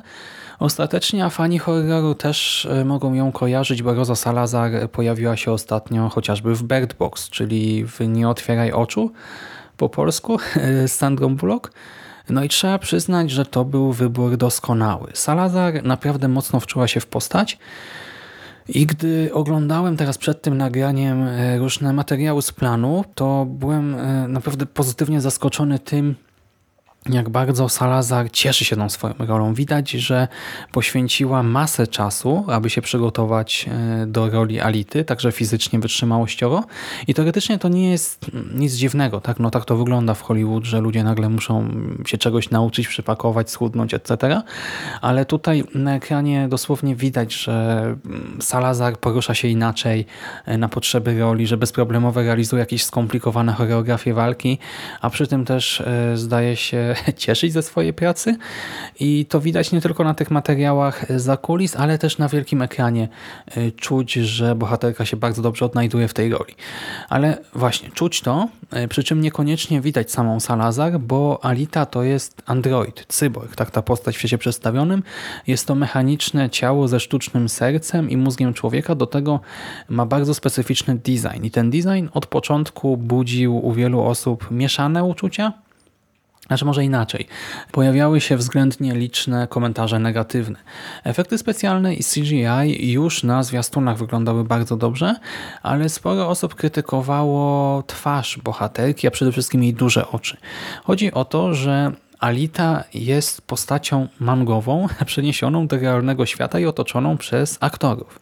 Ostatecznie 0.59 1.25
a 1.25 1.31
fani 1.31 1.59
horroru 1.59 2.15
też 2.15 2.67
e, 2.71 2.85
mogą 2.85 3.15
ją 3.15 3.33
kojarzyć, 3.33 3.83
bo 3.83 3.95
Rosa 3.95 4.17
Salazar 4.17 4.91
pojawiła 4.91 5.37
się 5.37 5.53
ostatnio 5.53 6.09
chociażby 6.09 6.55
w 6.55 6.63
Bird 6.63 6.95
Box, 6.95 7.31
czyli 7.31 7.87
w 7.87 8.01
Nie 8.09 8.29
otwieraj 8.29 8.73
oczu 8.73 9.13
po 9.77 9.89
polsku 9.89 10.39
z 10.87 10.93
Sandrą 10.93 11.37
Bullock. 11.37 11.73
No 12.29 12.45
i 12.45 12.49
trzeba 12.49 12.79
przyznać, 12.79 13.31
że 13.31 13.47
to 13.47 13.65
był 13.65 13.93
wybór 13.93 14.37
doskonały. 14.37 15.11
Salazar 15.15 15.85
naprawdę 15.85 16.29
mocno 16.29 16.61
wczuła 16.61 16.89
się 16.89 17.01
w 17.01 17.07
postać 17.07 17.59
I 18.69 18.87
gdy 18.87 19.31
oglądałem 19.33 19.97
teraz 19.97 20.19
przed 20.19 20.43
tym 20.43 20.57
nagraniem 20.59 21.23
e, 21.23 21.59
różne 21.59 21.93
materiały 21.93 22.43
z 22.43 22.53
planu, 22.53 23.05
to 23.15 23.47
byłem 23.49 23.95
e, 23.95 24.29
naprawdę 24.29 24.67
pozytywnie 24.67 25.21
zaskoczony 25.21 25.79
tym, 25.79 26.15
jak 27.09 27.29
bardzo 27.29 27.69
Salazar 27.69 28.31
cieszy 28.31 28.65
się 28.65 28.77
tą 28.77 28.89
swoją 28.89 29.15
rolą. 29.19 29.55
Widać, 29.55 29.91
że 29.91 30.29
poświęciła 30.73 31.43
masę 31.43 31.87
czasu, 31.87 32.45
aby 32.49 32.71
się 32.71 32.83
przygotować 32.83 33.67
e, 33.69 34.07
do 34.07 34.31
roli 34.31 34.61
Ality, 34.61 35.05
także 35.05 35.33
fizycznie, 35.33 35.79
wytrzymałościowo. 35.79 36.65
I 37.07 37.15
teoretycznie 37.15 37.59
to 37.59 37.69
nie 37.69 37.91
jest 37.91 38.27
nic 38.55 38.73
dziwnego. 38.73 39.21
Tak, 39.21 39.39
no, 39.39 39.51
tak 39.51 39.65
to 39.65 39.77
wygląda 39.77 40.15
w 40.15 40.23
Hollywood, 40.23 40.65
że 40.65 40.81
ludzie 40.81 41.05
nagle 41.05 41.29
muszą 41.29 41.69
się 42.07 42.19
czegoś 42.19 42.51
nauczyć, 42.51 42.89
przypakować, 42.89 43.51
schudnąć, 43.51 43.95
etc. 43.95 44.43
Ale 45.01 45.25
tutaj 45.25 45.65
na 45.75 45.95
ekranie 45.95 46.49
dosłownie 46.49 46.97
widać, 46.97 47.35
że 47.35 47.97
Salazar 48.41 48.99
porusza 48.99 49.35
się 49.35 49.49
inaczej 49.49 50.07
e, 50.47 50.59
na 50.59 50.69
potrzeby 50.69 51.19
roli, 51.19 51.47
że 51.47 51.57
bezproblemowo 51.57 52.23
realizuje 52.23 52.61
jakieś 52.61 52.85
skomplikowane 52.85 53.53
choreografie 53.53 54.15
walki, 54.15 54.59
a 55.01 55.11
przy 55.11 55.27
tym 55.27 55.45
też 55.45 55.81
e, 55.81 56.17
zdaje 56.17 56.57
się 56.57 56.92
cieszyć 57.17 57.53
ze 57.53 57.63
swojej 57.63 57.93
pracy 57.93 58.37
i 59.01 59.27
to 59.29 59.41
widać 59.41 59.73
nie 59.73 59.81
tylko 59.81 60.05
na 60.05 60.15
tych 60.15 60.31
materiałach 60.31 61.21
za 61.21 61.37
kulis, 61.37 61.77
ale 61.77 61.99
też 61.99 62.19
na 62.19 62.29
wielkim 62.29 62.63
ekranie 62.63 63.09
y, 63.57 63.73
czuć, 63.73 64.13
że 64.13 64.55
bohaterka 64.55 65.05
się 65.05 65.17
bardzo 65.17 65.43
dobrze 65.43 65.65
odnajduje 65.65 66.09
w 66.09 66.15
tej 66.15 66.31
roli. 66.31 66.55
Ale 67.09 67.39
właśnie, 67.55 67.91
czuć 67.91 68.21
to, 68.21 68.49
y, 68.85 68.89
przy 68.89 69.05
czym 69.05 69.21
niekoniecznie 69.21 69.81
widać 69.81 70.11
samą 70.11 70.41
Salazar, 70.41 71.01
bo 71.01 71.45
Alita 71.45 71.87
to 71.87 72.03
jest 72.03 72.43
android, 72.47 73.05
cyborg, 73.09 73.57
tak 73.57 73.71
ta 73.71 73.83
postać 73.83 74.17
w 74.17 74.19
świecie 74.19 74.39
przedstawionym. 74.39 75.03
Jest 75.47 75.67
to 75.67 75.75
mechaniczne 75.75 76.51
ciało 76.51 76.89
ze 76.89 77.01
sztucznym 77.01 77.49
sercem 77.49 78.11
i 78.11 78.17
mózgiem 78.17 78.55
człowieka, 78.55 78.95
do 78.95 79.07
tego 79.07 79.41
ma 79.89 80.07
bardzo 80.07 80.35
specyficzny 80.35 80.95
design 80.95 81.45
i 81.45 81.51
ten 81.51 81.71
design 81.71 82.09
od 82.13 82.27
początku 82.27 82.97
budził 82.97 83.67
u 83.67 83.73
wielu 83.73 84.01
osób 84.01 84.51
mieszane 84.51 85.05
uczucia, 85.05 85.53
znaczy 86.47 86.65
może 86.65 86.85
inaczej. 86.85 87.27
Pojawiały 87.73 88.21
się 88.21 88.37
względnie 88.37 88.95
liczne 88.95 89.47
komentarze 89.47 89.99
negatywne. 89.99 90.59
Efekty 91.05 91.39
specjalne 91.39 91.95
i 91.95 92.05
CGI 92.05 92.93
już 92.93 93.23
na 93.23 93.43
zwiastunach 93.43 93.99
wyglądały 93.99 94.45
bardzo 94.45 94.77
dobrze, 94.77 95.17
ale 95.63 95.89
sporo 95.89 96.29
osób 96.29 96.55
krytykowało 96.55 97.83
twarz 97.83 98.39
bohaterki, 98.39 99.07
a 99.07 99.11
przede 99.11 99.33
wszystkim 99.33 99.63
jej 99.63 99.75
duże 99.75 100.09
oczy. 100.09 100.37
Chodzi 100.85 101.13
o 101.13 101.25
to, 101.25 101.55
że 101.55 101.93
Alita 102.23 102.85
jest 102.95 103.43
postacią 103.43 104.09
mangową, 104.21 104.87
przeniesioną 105.07 105.67
do 105.67 105.79
realnego 105.79 106.27
świata 106.27 106.61
i 106.61 106.67
otoczoną 106.67 107.17
przez 107.17 107.59
aktorów. 107.61 108.21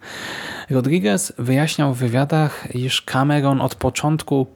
Rodriguez 0.70 1.32
wyjaśniał 1.38 1.94
w 1.94 1.98
wywiadach, 1.98 2.74
iż 2.74 3.02
Cameron 3.02 3.60
od 3.60 3.74
początku 3.74 4.46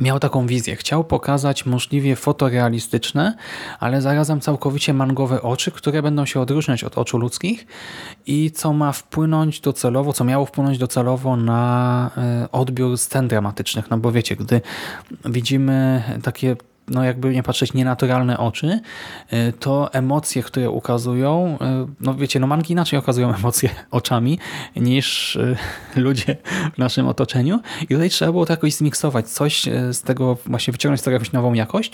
miał 0.00 0.20
taką 0.20 0.46
wizję. 0.46 0.76
Chciał 0.76 1.04
pokazać 1.04 1.66
możliwie 1.66 2.16
fotorealistyczne, 2.16 3.36
ale 3.80 4.02
zarazem 4.02 4.40
całkowicie 4.40 4.94
mangowe 4.94 5.42
oczy, 5.42 5.70
które 5.70 6.02
będą 6.02 6.26
się 6.26 6.40
odróżniać 6.40 6.84
od 6.84 6.98
oczu 6.98 7.18
ludzkich 7.18 7.66
i 8.26 8.50
co 8.50 8.72
ma 8.72 8.92
wpłynąć 8.92 9.60
docelowo, 9.60 10.12
co 10.12 10.24
miało 10.24 10.46
wpłynąć 10.46 10.78
docelowo 10.78 11.36
na 11.36 12.10
e, 12.16 12.48
odbiór 12.52 12.98
scen 12.98 13.28
dramatycznych. 13.28 13.90
No 13.90 13.98
bo 13.98 14.12
wiecie, 14.12 14.36
gdy 14.36 14.60
widzimy 15.24 16.02
takie 16.22 16.56
no 16.88 17.04
jakby 17.04 17.34
nie 17.34 17.42
patrzeć, 17.42 17.74
nienaturalne 17.74 18.38
oczy, 18.38 18.80
y, 19.32 19.52
to 19.52 19.92
emocje, 19.92 20.42
które 20.42 20.70
ukazują, 20.70 21.58
y, 21.84 21.92
no 22.00 22.14
wiecie, 22.14 22.40
no 22.40 22.46
manki 22.46 22.72
inaczej 22.72 22.98
okazują 22.98 23.34
emocje 23.38 23.70
oczami 23.90 24.38
niż 24.76 25.36
y, 25.36 25.56
ludzie 25.96 26.36
w 26.74 26.78
naszym 26.78 27.08
otoczeniu. 27.08 27.60
I 27.82 27.86
tutaj 27.86 28.10
trzeba 28.10 28.32
było 28.32 28.46
to 28.46 28.52
jakoś 28.52 28.74
zmiksować, 28.74 29.28
coś 29.28 29.62
z 29.92 30.02
tego, 30.02 30.38
właśnie 30.46 30.72
wyciągnąć 30.72 31.00
z 31.00 31.04
tego 31.04 31.12
jakąś 31.12 31.32
nową 31.32 31.54
jakość 31.54 31.92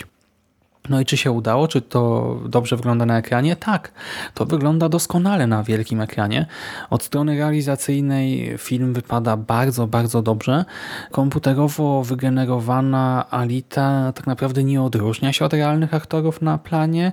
no 0.89 1.01
i 1.01 1.05
czy 1.05 1.17
się 1.17 1.31
udało? 1.31 1.67
Czy 1.67 1.81
to 1.81 2.35
dobrze 2.45 2.75
wygląda 2.75 3.05
na 3.05 3.17
ekranie? 3.17 3.55
Tak, 3.55 3.91
to 4.33 4.45
wygląda 4.45 4.89
doskonale 4.89 5.47
na 5.47 5.63
wielkim 5.63 6.01
ekranie. 6.01 6.45
Od 6.89 7.03
strony 7.03 7.37
realizacyjnej 7.37 8.57
film 8.57 8.93
wypada 8.93 9.37
bardzo, 9.37 9.87
bardzo 9.87 10.21
dobrze. 10.21 10.65
Komputerowo 11.11 12.03
wygenerowana 12.03 13.25
Alita 13.29 14.13
tak 14.15 14.27
naprawdę 14.27 14.63
nie 14.63 14.81
odróżnia 14.81 15.33
się 15.33 15.45
od 15.45 15.53
realnych 15.53 15.93
aktorów 15.93 16.41
na 16.41 16.57
planie. 16.57 17.11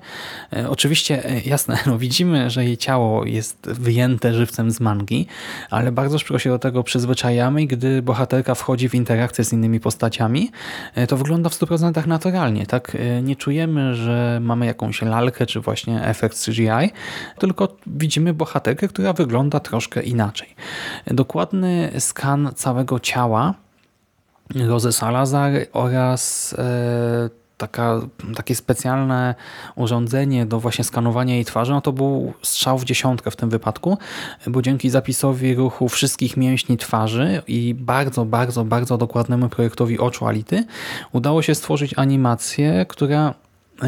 E, 0.52 0.70
oczywiście, 0.70 1.24
e, 1.24 1.40
jasne, 1.40 1.78
no 1.86 1.98
widzimy, 1.98 2.50
że 2.50 2.64
jej 2.64 2.76
ciało 2.76 3.24
jest 3.24 3.70
wyjęte 3.70 4.34
żywcem 4.34 4.70
z 4.70 4.80
mangi, 4.80 5.26
ale 5.70 5.92
bardzo 5.92 6.18
szybko 6.18 6.38
się 6.38 6.50
do 6.50 6.58
tego 6.58 6.82
przyzwyczajamy 6.82 7.62
i 7.62 7.66
gdy 7.66 8.02
bohaterka 8.02 8.54
wchodzi 8.54 8.88
w 8.88 8.94
interakcję 8.94 9.44
z 9.44 9.52
innymi 9.52 9.80
postaciami, 9.80 10.50
e, 10.94 11.06
to 11.06 11.16
wygląda 11.16 11.48
w 11.50 11.54
100% 11.54 12.06
naturalnie. 12.06 12.66
Tak 12.66 12.96
nie 13.22 13.36
czujemy 13.36 13.59
czujemy, 13.60 13.94
że 13.94 14.38
mamy 14.42 14.66
jakąś 14.66 15.02
lalkę, 15.02 15.46
czy 15.46 15.60
właśnie 15.60 16.04
efekt 16.04 16.44
CGI, 16.44 16.90
tylko 17.38 17.68
widzimy 17.86 18.34
bohaterkę, 18.34 18.88
która 18.88 19.12
wygląda 19.12 19.60
troszkę 19.60 20.02
inaczej. 20.02 20.48
Dokładny 21.06 21.90
skan 21.98 22.50
całego 22.54 23.00
ciała 23.00 23.54
Rosy 24.54 24.92
Salazar 24.92 25.52
oraz 25.72 26.54
e, 26.58 27.40
taka, 27.60 28.00
takie 28.36 28.54
specjalne 28.54 29.34
urządzenie 29.76 30.46
do 30.46 30.60
właśnie 30.60 30.84
skanowania 30.84 31.34
jej 31.34 31.44
twarzy, 31.44 31.72
no 31.72 31.80
to 31.80 31.92
był 31.92 32.32
strzał 32.42 32.78
w 32.78 32.84
dziesiątkę 32.84 33.30
w 33.30 33.36
tym 33.36 33.50
wypadku, 33.50 33.98
bo 34.46 34.62
dzięki 34.62 34.90
zapisowi 34.90 35.54
ruchu 35.54 35.88
wszystkich 35.88 36.36
mięśni 36.36 36.76
twarzy 36.76 37.42
i 37.48 37.74
bardzo, 37.74 38.24
bardzo, 38.24 38.64
bardzo 38.64 38.98
dokładnemu 38.98 39.48
projektowi 39.48 39.98
oczu 39.98 40.26
Ality 40.26 40.64
udało 41.12 41.42
się 41.42 41.54
stworzyć 41.54 41.94
animację, 41.96 42.86
która 42.88 43.34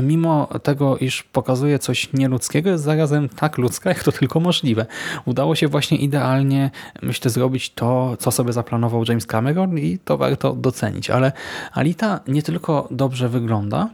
mimo 0.01 0.49
tego, 0.63 0.99
iż 0.99 1.23
pokazuje 1.23 1.79
coś 1.79 2.13
nieludzkiego, 2.13 2.71
jest 2.71 2.85
zarazem 2.85 3.29
tak 3.29 3.59
ludzka, 3.59 3.89
jak 3.91 4.05
to 4.05 4.13
tylko 4.13 4.41
możliwe. 4.41 4.87
Udało 5.25 5.55
się 5.55 5.69
właśnie 5.69 5.97
idealnie, 5.97 6.71
myślę, 7.03 7.31
zrobić 7.31 7.71
to, 7.71 8.17
co 8.19 8.31
sobie 8.31 8.53
zaplanował 8.53 9.05
James 9.09 9.27
Cameron 9.27 9.79
i 9.79 9.99
to 10.05 10.19
warto 10.19 10.53
docenić. 10.53 11.11
Ale 11.11 11.33
Alita 11.73 12.21
nie 12.29 12.43
tylko 12.43 12.89
dobrze 12.91 13.29
wygląda, 13.29 13.89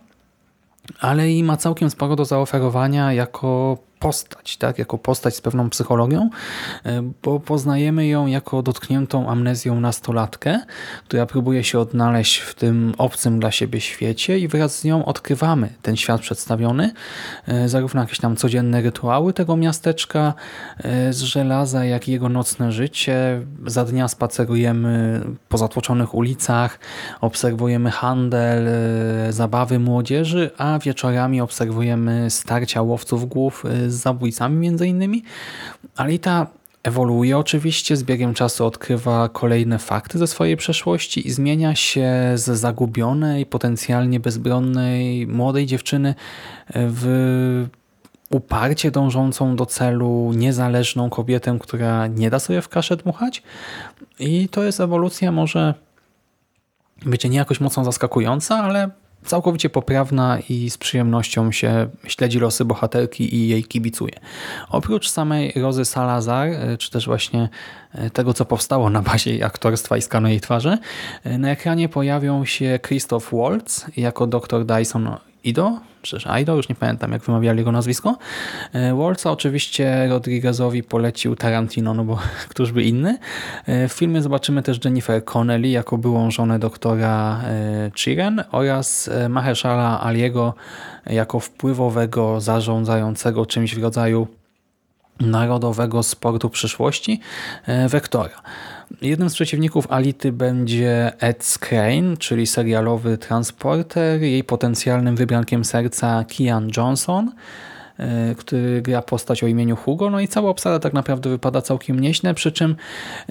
ale 1.00 1.30
i 1.30 1.44
ma 1.44 1.56
całkiem 1.56 1.90
sporo 1.90 2.16
do 2.16 2.24
zaoferowania 2.24 3.12
jako 3.12 3.78
postać, 3.98 4.56
tak? 4.56 4.78
jako 4.78 4.98
postać 4.98 5.36
z 5.36 5.40
pewną 5.40 5.70
psychologią, 5.70 6.30
e, 6.84 7.02
bo 7.22 7.40
poznajemy 7.40 8.06
ją 8.06 8.26
jako 8.26 8.62
dotkniętą 8.62 9.30
amnezją 9.30 9.80
nastolatkę, 9.80 10.60
która 11.06 11.26
próbuje 11.26 11.64
się 11.64 11.78
odnaleźć 11.78 12.38
w 12.38 12.54
tym 12.54 12.94
obcym 12.98 13.40
dla 13.40 13.50
siebie 13.50 13.80
świecie 13.80 14.38
i 14.38 14.48
wraz 14.48 14.78
z 14.78 14.84
nią 14.84 15.04
odkrywamy 15.04 15.68
ten 15.82 15.96
świat 15.96 16.20
przedstawiony, 16.20 16.92
e, 17.46 17.68
zarówno 17.68 18.00
jakieś 18.00 18.18
tam 18.18 18.36
codzienne 18.36 18.82
rytuały 18.82 19.32
tego 19.32 19.56
miasteczka 19.56 20.34
e, 20.78 21.12
z 21.12 21.20
żelaza, 21.20 21.84
jak 21.84 22.08
i 22.08 22.12
jego 22.12 22.28
nocne 22.28 22.72
życie. 22.72 23.46
Za 23.66 23.84
dnia 23.84 24.08
spacerujemy 24.08 25.20
po 25.48 25.58
zatłoczonych 25.58 26.14
ulicach, 26.14 26.78
obserwujemy 27.20 27.90
handel, 27.90 28.68
zabawy 29.30 29.78
młodzieży, 29.78 30.50
a 30.58 30.78
wieczorami 30.78 31.40
obserwujemy 31.40 32.30
starcia 32.30 32.82
łowców 32.82 33.28
głów 33.28 33.64
z 33.90 33.94
zabójcami 33.94 34.56
między 34.56 34.86
innymi. 34.86 35.22
Alita 35.96 36.46
ewoluuje 36.82 37.38
oczywiście, 37.38 37.96
z 37.96 38.02
biegiem 38.02 38.34
czasu 38.34 38.66
odkrywa 38.66 39.28
kolejne 39.28 39.78
fakty 39.78 40.18
ze 40.18 40.26
swojej 40.26 40.56
przeszłości 40.56 41.28
i 41.28 41.30
zmienia 41.30 41.74
się 41.74 42.32
z 42.34 42.44
zagubionej, 42.44 43.46
potencjalnie 43.46 44.20
bezbronnej 44.20 45.26
młodej 45.26 45.66
dziewczyny 45.66 46.14
w 46.74 47.66
uparcie 48.30 48.90
dążącą 48.90 49.56
do 49.56 49.66
celu, 49.66 50.32
niezależną 50.36 51.10
kobietę, 51.10 51.58
która 51.60 52.06
nie 52.06 52.30
da 52.30 52.38
sobie 52.38 52.62
w 52.62 52.68
kaszę 52.68 52.96
dmuchać. 52.96 53.42
I 54.18 54.48
to 54.48 54.64
jest 54.64 54.80
ewolucja 54.80 55.32
może, 55.32 55.74
wiecie, 57.06 57.28
nie 57.28 57.38
jakoś 57.38 57.60
mocno 57.60 57.84
zaskakująca, 57.84 58.56
ale 58.56 58.90
całkowicie 59.28 59.70
poprawna 59.70 60.38
i 60.48 60.70
z 60.70 60.78
przyjemnością 60.78 61.52
się 61.52 61.88
śledzi 62.06 62.38
losy 62.38 62.64
bohaterki 62.64 63.34
i 63.34 63.48
jej 63.48 63.64
kibicuje. 63.64 64.14
Oprócz 64.70 65.10
samej 65.10 65.52
Rozy 65.56 65.84
Salazar, 65.84 66.48
e, 66.48 66.76
czy 66.78 66.90
też 66.90 67.06
właśnie 67.06 67.48
e, 67.92 68.10
tego, 68.10 68.34
co 68.34 68.44
powstało 68.44 68.90
na 68.90 69.02
bazie 69.02 69.30
jej 69.30 69.42
aktorstwa 69.42 69.96
i 69.96 70.02
skanu 70.02 70.28
jej 70.28 70.40
twarzy, 70.40 70.78
e, 71.24 71.38
na 71.38 71.50
ekranie 71.50 71.88
pojawią 71.88 72.44
się 72.44 72.78
Christoph 72.86 73.32
Waltz 73.32 73.86
jako 73.96 74.26
dr 74.26 74.66
Dyson 74.66 75.08
Ido, 75.48 75.80
czy 76.02 76.18
Aido, 76.26 76.56
już 76.56 76.68
nie 76.68 76.74
pamiętam 76.74 77.12
jak 77.12 77.22
wymawiali 77.22 77.58
jego 77.58 77.72
nazwisko. 77.72 78.16
E, 78.72 78.94
Waltza 78.94 79.32
oczywiście 79.32 80.06
Rodriguezowi 80.08 80.82
polecił 80.82 81.36
Tarantino, 81.36 81.94
no 81.94 82.04
bo 82.04 82.18
któż 82.50 82.72
by 82.72 82.82
inny. 82.82 83.18
E, 83.66 83.88
w 83.88 83.92
filmie 83.92 84.22
zobaczymy 84.22 84.62
też 84.62 84.84
Jennifer 84.84 85.24
Connelly 85.24 85.68
jako 85.68 85.98
byłą 85.98 86.30
żonę 86.30 86.58
doktora 86.58 87.40
e, 87.44 87.90
Chiren 87.94 88.44
oraz 88.52 89.10
Mahershala 89.28 90.04
Aliego 90.04 90.54
jako 91.06 91.40
wpływowego, 91.40 92.40
zarządzającego 92.40 93.46
czymś 93.46 93.74
w 93.74 93.82
rodzaju 93.82 94.26
narodowego 95.20 96.02
sportu 96.02 96.50
przyszłości, 96.50 97.20
Vektora. 97.88 98.42
Jednym 99.02 99.30
z 99.30 99.34
przeciwników 99.34 99.86
Ality 99.90 100.32
będzie 100.32 101.12
Ed 101.20 101.44
Skrein, 101.44 102.16
czyli 102.16 102.46
serialowy 102.46 103.18
transporter, 103.18 104.22
jej 104.22 104.44
potencjalnym 104.44 105.16
wybrankiem 105.16 105.64
serca 105.64 106.24
Kian 106.24 106.70
Johnson, 106.76 107.32
e, 107.98 108.34
który 108.34 108.82
gra 108.82 109.02
postać 109.02 109.44
o 109.44 109.46
imieniu 109.46 109.76
Hugo, 109.76 110.10
no 110.10 110.20
i 110.20 110.28
cała 110.28 110.50
obsada 110.50 110.78
tak 110.78 110.92
naprawdę 110.92 111.30
wypada 111.30 111.62
całkiem 111.62 112.00
nieźle, 112.00 112.34
przy 112.34 112.52
czym 112.52 112.76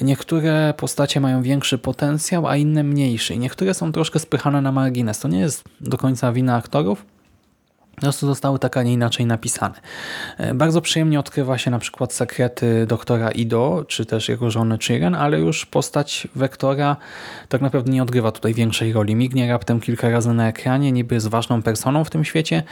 niektóre 0.02 0.74
postacie 0.78 1.20
mają 1.20 1.42
większy 1.42 1.78
potencjał, 1.78 2.48
a 2.48 2.56
inne 2.56 2.84
mniejszy. 2.84 3.38
Niektóre 3.38 3.74
są 3.74 3.92
troszkę 3.92 4.20
spychane 4.20 4.62
na 4.62 4.72
margines. 4.72 5.20
To 5.20 5.28
nie 5.28 5.40
jest 5.40 5.64
do 5.82 5.98
końca 5.98 6.32
wina 6.32 6.56
aktorów, 6.56 7.06
po 7.98 8.02
prostu 8.02 8.28
zostały 8.28 8.60
tak, 8.60 8.78
a 8.78 8.84
nie 8.84 8.94
inaczej 8.94 9.26
napisane. 9.26 9.76
E, 10.38 10.54
bardzo 10.54 10.82
przyjemnie 10.82 11.20
odkrywa 11.20 11.58
się 11.58 11.72
na 11.72 11.80
przykład 11.80 12.14
sekrety 12.14 12.86
doktora 12.86 13.32
Ido, 13.32 13.86
czy 13.88 14.06
też 14.06 14.30
jego 14.30 14.52
żony 14.52 14.78
Chiren, 14.78 15.16
ale 15.16 15.40
już 15.40 15.66
postać 15.66 16.28
Wektora 16.36 16.96
tak 17.50 17.62
naprawdę 17.62 17.92
nie 17.92 18.04
odgrywa 18.04 18.32
tutaj 18.32 18.54
większej 18.54 18.94
roli. 18.94 19.16
Mignie 19.16 19.50
raptem 19.52 19.80
kilka 19.80 20.10
razy 20.10 20.34
na 20.34 20.48
ekranie, 20.48 20.92
niby 20.92 21.16
jest 21.16 21.28
ważną 21.28 21.62
personą 21.62 22.04
w 22.04 22.10
tym 22.10 22.26
świecie, 22.26 22.64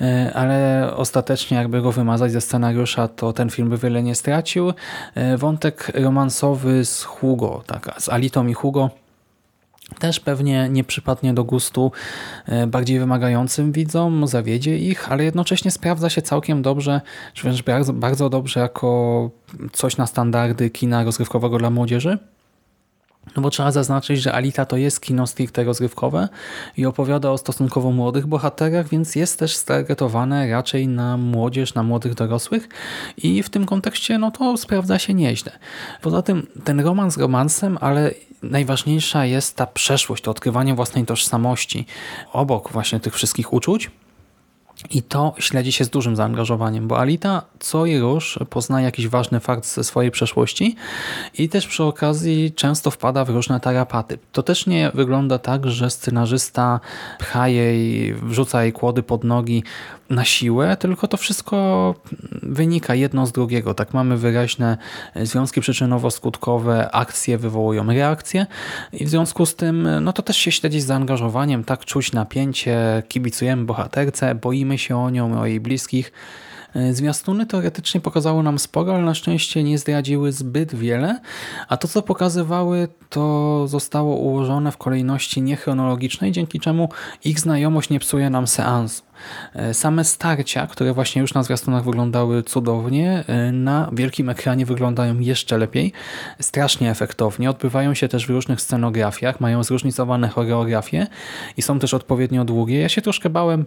e, 0.00 0.32
ale 0.34 0.90
ostatecznie 0.96 1.56
jakby 1.56 1.82
go 1.82 1.92
wymazać 1.92 2.32
ze 2.32 2.40
scenariusza, 2.40 3.08
to 3.08 3.32
ten 3.32 3.50
film 3.50 3.70
by 3.70 3.78
wiele 3.78 4.02
nie 4.02 4.14
stracił. 4.14 4.72
E, 5.14 5.36
wątek 5.36 5.92
romansowy 5.94 6.84
z 6.84 7.02
Hugo, 7.02 7.62
tak, 7.66 7.94
z 7.98 8.08
Alitą 8.08 8.46
i 8.46 8.54
Hugo 8.54 8.90
też 9.98 10.20
pewnie 10.20 10.68
nie 10.68 10.84
przypadnie 10.84 11.34
do 11.34 11.44
gustu 11.44 11.92
e, 12.46 12.66
bardziej 12.66 12.98
wymagającym 12.98 13.72
widzom, 13.72 14.26
zawiedzie 14.26 14.78
ich, 14.78 15.12
ale 15.12 15.24
jednocześnie 15.24 15.70
sprawdza 15.70 16.10
się 16.10 16.22
całkiem 16.22 16.62
dobrze, 16.62 17.00
czy 17.34 17.42
wręcz 17.42 17.62
bardzo, 17.62 17.92
bardzo 17.92 18.30
dobrze 18.30 18.60
jako 18.60 19.30
coś 19.72 19.96
na 19.96 20.06
standardy 20.06 20.70
kina 20.70 21.04
rozrywkowego 21.04 21.58
dla 21.58 21.70
młodzieży. 21.70 22.18
No 23.36 23.42
bo 23.42 23.50
trzeba 23.50 23.72
zaznaczyć, 23.72 24.22
że 24.22 24.32
Alita 24.32 24.64
to 24.64 24.76
jest 24.76 25.00
kino 25.00 25.26
stricte 25.26 25.64
rozrywkowe 25.64 26.28
i 26.76 26.86
opowiada 26.86 27.30
o 27.30 27.38
stosunkowo 27.38 27.90
młodych 27.90 28.26
bohaterach, 28.26 28.88
więc 28.88 29.16
jest 29.16 29.38
też 29.38 29.56
stargetowane 29.56 30.50
raczej 30.50 30.88
na 30.88 31.16
młodzież, 31.16 31.74
na 31.74 31.82
młodych 31.82 32.14
dorosłych 32.14 32.68
i 33.16 33.42
w 33.42 33.50
tym 33.50 33.66
kontekście 33.66 34.18
no 34.18 34.30
to 34.30 34.56
sprawdza 34.56 34.98
się 34.98 35.14
nieźle. 35.14 35.52
Poza 36.02 36.22
tym 36.22 36.46
ten 36.64 36.80
romans 36.80 37.16
romansem, 37.16 37.78
ale 37.80 38.10
najważniejsza 38.42 39.24
jest 39.24 39.56
ta 39.56 39.66
przeszłość, 39.66 40.22
to 40.22 40.30
odkrywanie 40.30 40.74
własnej 40.74 41.04
tożsamości 41.04 41.86
obok 42.32 42.72
właśnie 42.72 43.00
tych 43.00 43.14
wszystkich 43.14 43.52
uczuć, 43.52 43.90
i 44.90 45.02
to 45.02 45.34
śledzi 45.38 45.72
się 45.72 45.84
z 45.84 45.90
dużym 45.90 46.16
zaangażowaniem, 46.16 46.88
bo 46.88 46.98
Alita 46.98 47.42
co 47.58 47.86
i 47.86 47.98
rusz 47.98 48.38
poznaje 48.50 48.84
jakiś 48.84 49.08
ważny 49.08 49.40
fakt 49.40 49.66
ze 49.66 49.84
swojej 49.84 50.10
przeszłości 50.10 50.76
i 51.38 51.48
też 51.48 51.66
przy 51.66 51.84
okazji 51.84 52.52
często 52.52 52.90
wpada 52.90 53.24
w 53.24 53.28
różne 53.28 53.60
tarapaty. 53.60 54.18
To 54.32 54.42
też 54.42 54.66
nie 54.66 54.90
wygląda 54.94 55.38
tak, 55.38 55.66
że 55.66 55.90
scenarzysta 55.90 56.80
pcha 57.18 57.48
jej, 57.48 58.14
wrzuca 58.14 58.62
jej 58.62 58.72
kłody 58.72 59.02
pod 59.02 59.24
nogi 59.24 59.62
na 60.10 60.24
siłę, 60.24 60.76
tylko 60.76 61.08
to 61.08 61.16
wszystko 61.16 61.94
wynika 62.42 62.94
jedno 62.94 63.26
z 63.26 63.32
drugiego. 63.32 63.74
Tak 63.74 63.94
mamy 63.94 64.16
wyraźne 64.16 64.78
związki 65.16 65.60
przyczynowo-skutkowe, 65.60 66.88
akcje 66.92 67.38
wywołują 67.38 67.86
reakcje 67.86 68.46
i 68.92 69.04
w 69.04 69.08
związku 69.08 69.46
z 69.46 69.54
tym 69.54 69.88
no 70.00 70.12
to 70.12 70.22
też 70.22 70.36
się 70.36 70.52
śledzi 70.52 70.80
z 70.80 70.86
zaangażowaniem, 70.86 71.64
tak 71.64 71.84
czuć 71.84 72.12
napięcie, 72.12 73.02
kibicujemy 73.08 73.64
bohaterce, 73.64 74.34
boimy 74.34 74.67
się 74.76 74.96
o 74.96 75.10
nią, 75.10 75.40
o 75.40 75.46
jej 75.46 75.60
bliskich, 75.60 76.12
E, 76.74 76.94
zwiastuny 76.94 77.46
teoretycznie 77.46 78.00
pokazały 78.00 78.42
nam 78.42 78.58
sporo, 78.58 78.94
ale 78.94 79.04
na 79.04 79.14
szczęście 79.14 79.62
nie 79.62 79.78
zdradziły 79.78 80.32
zbyt 80.32 80.74
wiele, 80.74 81.20
a 81.68 81.76
to 81.76 81.88
co 81.88 82.02
pokazywały 82.02 82.88
to 83.10 83.64
zostało 83.68 84.16
ułożone 84.16 84.72
w 84.72 84.76
kolejności 84.76 85.42
niechronologicznej, 85.42 86.32
dzięki 86.32 86.60
czemu 86.60 86.88
ich 87.24 87.40
znajomość 87.40 87.90
nie 87.90 88.00
psuje 88.00 88.30
nam 88.30 88.46
seansu. 88.46 89.02
E, 89.54 89.74
same 89.74 90.04
starcia, 90.04 90.66
które 90.66 90.92
właśnie 90.92 91.22
już 91.22 91.34
na 91.34 91.42
zwiastunach 91.42 91.84
wyglądały 91.84 92.42
cudownie, 92.42 93.24
e, 93.26 93.52
na 93.52 93.90
wielkim 93.92 94.28
ekranie 94.28 94.66
wyglądają 94.66 95.18
jeszcze 95.18 95.58
lepiej, 95.58 95.92
strasznie 96.40 96.90
efektownie, 96.90 97.50
odbywają 97.50 97.94
się 97.94 98.08
też 98.08 98.26
w 98.26 98.30
różnych 98.30 98.60
scenografiach, 98.60 99.40
mają 99.40 99.62
zróżnicowane 99.62 100.28
choreografie 100.28 101.06
i 101.56 101.62
są 101.62 101.78
też 101.78 101.94
odpowiednio 101.94 102.44
długie. 102.44 102.80
Ja 102.80 102.88
się 102.88 103.02
troszkę 103.02 103.30
bałem 103.30 103.64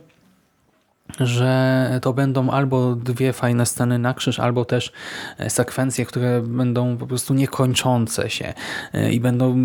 że 1.27 1.99
to 2.01 2.13
będą 2.13 2.49
albo 2.49 2.95
dwie 2.95 3.33
fajne 3.33 3.65
sceny 3.65 3.99
na 3.99 4.13
krzyż, 4.13 4.39
albo 4.39 4.65
też 4.65 4.91
e, 5.37 5.49
sekwencje, 5.49 6.05
które 6.05 6.41
będą 6.41 6.97
po 6.97 7.07
prostu 7.07 7.33
niekończące 7.33 8.29
się 8.29 8.53
e, 8.93 9.11
i 9.11 9.19
będą 9.19 9.57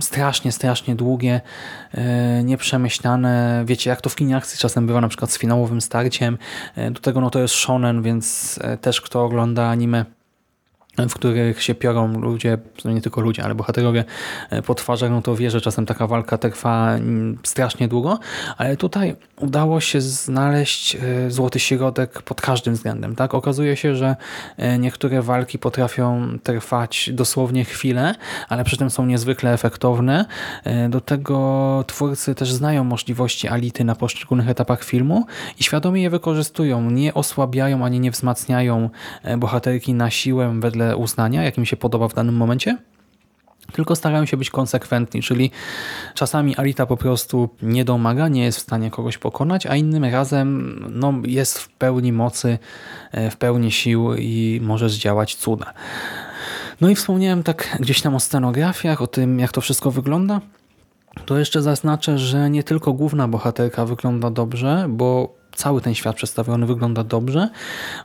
strasznie, 0.00 0.52
strasznie 0.52 0.94
długie, 0.94 1.40
e, 1.94 2.44
nieprzemyślane. 2.44 3.62
Wiecie, 3.66 3.90
jak 3.90 4.00
to 4.00 4.10
w 4.10 4.16
kinie 4.16 4.36
akcji 4.36 4.58
czasem 4.58 4.86
bywa, 4.86 5.00
na 5.00 5.08
przykład 5.08 5.30
z 5.30 5.38
finałowym 5.38 5.80
starciem. 5.80 6.38
Do 6.90 7.00
tego 7.00 7.20
no 7.20 7.30
to 7.30 7.38
jest 7.38 7.54
shonen, 7.54 8.02
więc 8.02 8.58
też 8.80 9.00
kto 9.00 9.24
ogląda 9.24 9.68
anime 9.68 10.21
w 10.98 11.14
których 11.14 11.62
się 11.62 11.74
piorą 11.74 12.20
ludzie, 12.20 12.58
no 12.84 12.92
nie 12.92 13.00
tylko 13.00 13.20
ludzie, 13.20 13.44
ale 13.44 13.54
bohaterowie 13.54 14.04
e, 14.50 14.62
po 14.62 14.74
twarzach, 14.74 15.10
no 15.10 15.22
to 15.22 15.36
wie, 15.36 15.50
że 15.50 15.60
czasem 15.60 15.86
taka 15.86 16.06
walka 16.06 16.38
trwa 16.38 16.94
mm, 16.94 17.38
strasznie 17.42 17.88
długo, 17.88 18.18
ale 18.56 18.76
tutaj 18.76 19.16
udało 19.40 19.80
się 19.80 20.00
znaleźć 20.00 20.96
e, 20.96 21.30
złoty 21.30 21.60
środek 21.60 22.22
pod 22.22 22.40
każdym 22.40 22.74
względem. 22.74 23.16
Tak? 23.16 23.34
Okazuje 23.34 23.76
się, 23.76 23.96
że 23.96 24.16
e, 24.56 24.78
niektóre 24.78 25.22
walki 25.22 25.58
potrafią 25.58 26.38
trwać 26.42 27.10
dosłownie 27.12 27.64
chwilę, 27.64 28.14
ale 28.48 28.64
przy 28.64 28.76
tym 28.76 28.90
są 28.90 29.06
niezwykle 29.06 29.52
efektowne. 29.52 30.24
Do 30.88 31.00
tego 31.00 31.84
twórcy 31.86 32.34
też 32.34 32.52
znają 32.52 32.84
możliwości 32.84 33.48
Ality 33.48 33.84
na 33.84 33.94
poszczególnych 33.94 34.48
etapach 34.48 34.84
filmu 34.84 35.26
i 35.60 35.64
świadomie 35.64 36.02
je 36.02 36.10
wykorzystują. 36.10 36.90
Nie 36.90 37.14
osłabiają 37.14 37.84
ani 37.84 38.00
nie 38.00 38.10
wzmacniają 38.10 38.90
bohaterki 39.38 39.94
na 39.94 40.10
siłę 40.10 40.54
wedle 40.60 40.81
wedle 40.82 40.96
uznania, 40.96 41.42
jak 41.42 41.58
mi 41.58 41.66
się 41.66 41.76
podoba 41.76 42.08
w 42.08 42.14
danym 42.14 42.34
momencie, 42.34 42.78
tylko 43.72 43.96
starają 43.96 44.26
się 44.26 44.36
być 44.36 44.50
konsekwentni, 44.50 45.22
czyli 45.22 45.50
czasami 46.14 46.56
Alita 46.56 46.86
po 46.86 46.96
prostu 46.96 47.48
nie 47.62 47.84
domaga, 47.84 48.28
nie 48.28 48.44
jest 48.44 48.58
w 48.58 48.62
stanie 48.62 48.90
kogoś 48.90 49.18
pokonać, 49.18 49.66
a 49.66 49.76
innym 49.76 50.04
razem 50.04 50.78
no, 50.90 51.14
jest 51.24 51.58
w 51.58 51.68
pełni 51.68 52.12
mocy, 52.12 52.58
e, 53.12 53.30
w 53.30 53.36
pełni 53.36 53.70
sił 53.70 54.14
i 54.14 54.60
może 54.62 54.88
zdziałać 54.88 55.34
cuda. 55.34 55.72
No 56.80 56.88
i 56.88 56.94
wspomniałem 56.94 57.42
tak 57.42 57.76
gdzieś 57.80 58.02
tam 58.02 58.14
o 58.14 58.20
scenografiach, 58.20 59.02
o 59.02 59.06
tym 59.06 59.38
jak 59.38 59.52
to 59.52 59.60
wszystko 59.60 59.90
wygląda. 59.90 60.40
To 61.26 61.38
jeszcze 61.38 61.62
zaznaczę, 61.62 62.18
że 62.18 62.50
nie 62.50 62.62
tylko 62.62 62.92
główna 62.92 63.28
bohaterka 63.28 63.86
wygląda 63.86 64.30
dobrze, 64.30 64.86
bo 64.88 65.34
cały 65.56 65.80
ten 65.80 65.94
świat 65.94 66.16
przedstawiony 66.16 66.66
wygląda 66.66 67.04
dobrze. 67.04 67.48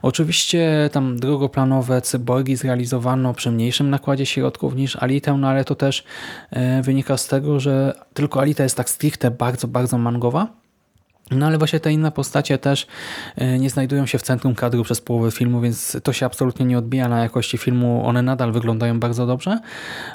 Oczywiście 0.02 0.90
tam 0.92 1.16
drugoplanowe 1.16 2.02
cyborgi 2.02 2.56
zrealizowano 2.56 3.34
przy 3.34 3.50
mniejszym 3.50 3.90
nakładzie 3.90 4.26
środków 4.26 4.74
niż 4.74 4.96
Alitę, 4.96 5.34
no 5.34 5.48
ale 5.48 5.64
to 5.64 5.74
też 5.74 6.04
e, 6.50 6.82
wynika 6.82 7.16
z 7.16 7.28
tego, 7.28 7.60
że 7.60 7.94
tylko 8.14 8.40
Alita 8.40 8.62
jest 8.62 8.76
tak 8.76 8.90
stricte 8.90 9.30
bardzo, 9.30 9.68
bardzo 9.68 9.98
mangowa 9.98 10.57
no 11.30 11.46
ale 11.46 11.58
właśnie 11.58 11.80
te 11.80 11.92
inne 11.92 12.12
postacie 12.12 12.58
też 12.58 12.86
e, 13.36 13.58
nie 13.58 13.70
znajdują 13.70 14.06
się 14.06 14.18
w 14.18 14.22
centrum 14.22 14.54
kadru 14.54 14.84
przez 14.84 15.00
połowę 15.00 15.30
filmu, 15.30 15.60
więc 15.60 15.96
to 16.02 16.12
się 16.12 16.26
absolutnie 16.26 16.66
nie 16.66 16.78
odbija 16.78 17.08
na 17.08 17.18
jakości 17.22 17.58
filmu. 17.58 18.06
One 18.06 18.22
nadal 18.22 18.52
wyglądają 18.52 19.00
bardzo 19.00 19.26
dobrze, 19.26 19.58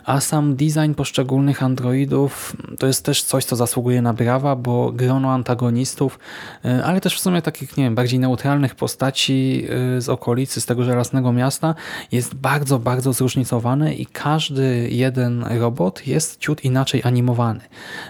a 0.05 0.19
sam 0.19 0.55
design 0.55 0.93
poszczególnych 0.93 1.63
androidów 1.63 2.57
to 2.79 2.87
jest 2.87 3.05
też 3.05 3.23
coś, 3.23 3.45
co 3.45 3.55
zasługuje 3.55 4.01
na 4.01 4.13
brawa, 4.13 4.55
bo 4.55 4.91
grono 4.91 5.31
antagonistów, 5.31 6.19
e, 6.65 6.85
ale 6.85 7.01
też 7.01 7.15
w 7.15 7.19
sumie 7.19 7.41
takich, 7.41 7.77
nie 7.77 7.83
wiem, 7.83 7.95
bardziej 7.95 8.19
neutralnych 8.19 8.75
postaci 8.75 9.67
e, 9.97 10.01
z 10.01 10.09
okolicy, 10.09 10.61
z 10.61 10.65
tego 10.65 10.83
żelaznego 10.83 11.31
miasta 11.31 11.75
jest 12.11 12.35
bardzo, 12.35 12.79
bardzo 12.79 13.13
zróżnicowane 13.13 13.93
i 13.93 14.05
każdy 14.05 14.89
jeden 14.91 15.45
robot 15.59 16.07
jest 16.07 16.39
ciut 16.39 16.65
inaczej 16.65 17.01
animowany. 17.03 17.61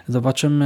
Zobaczymy 0.07 0.63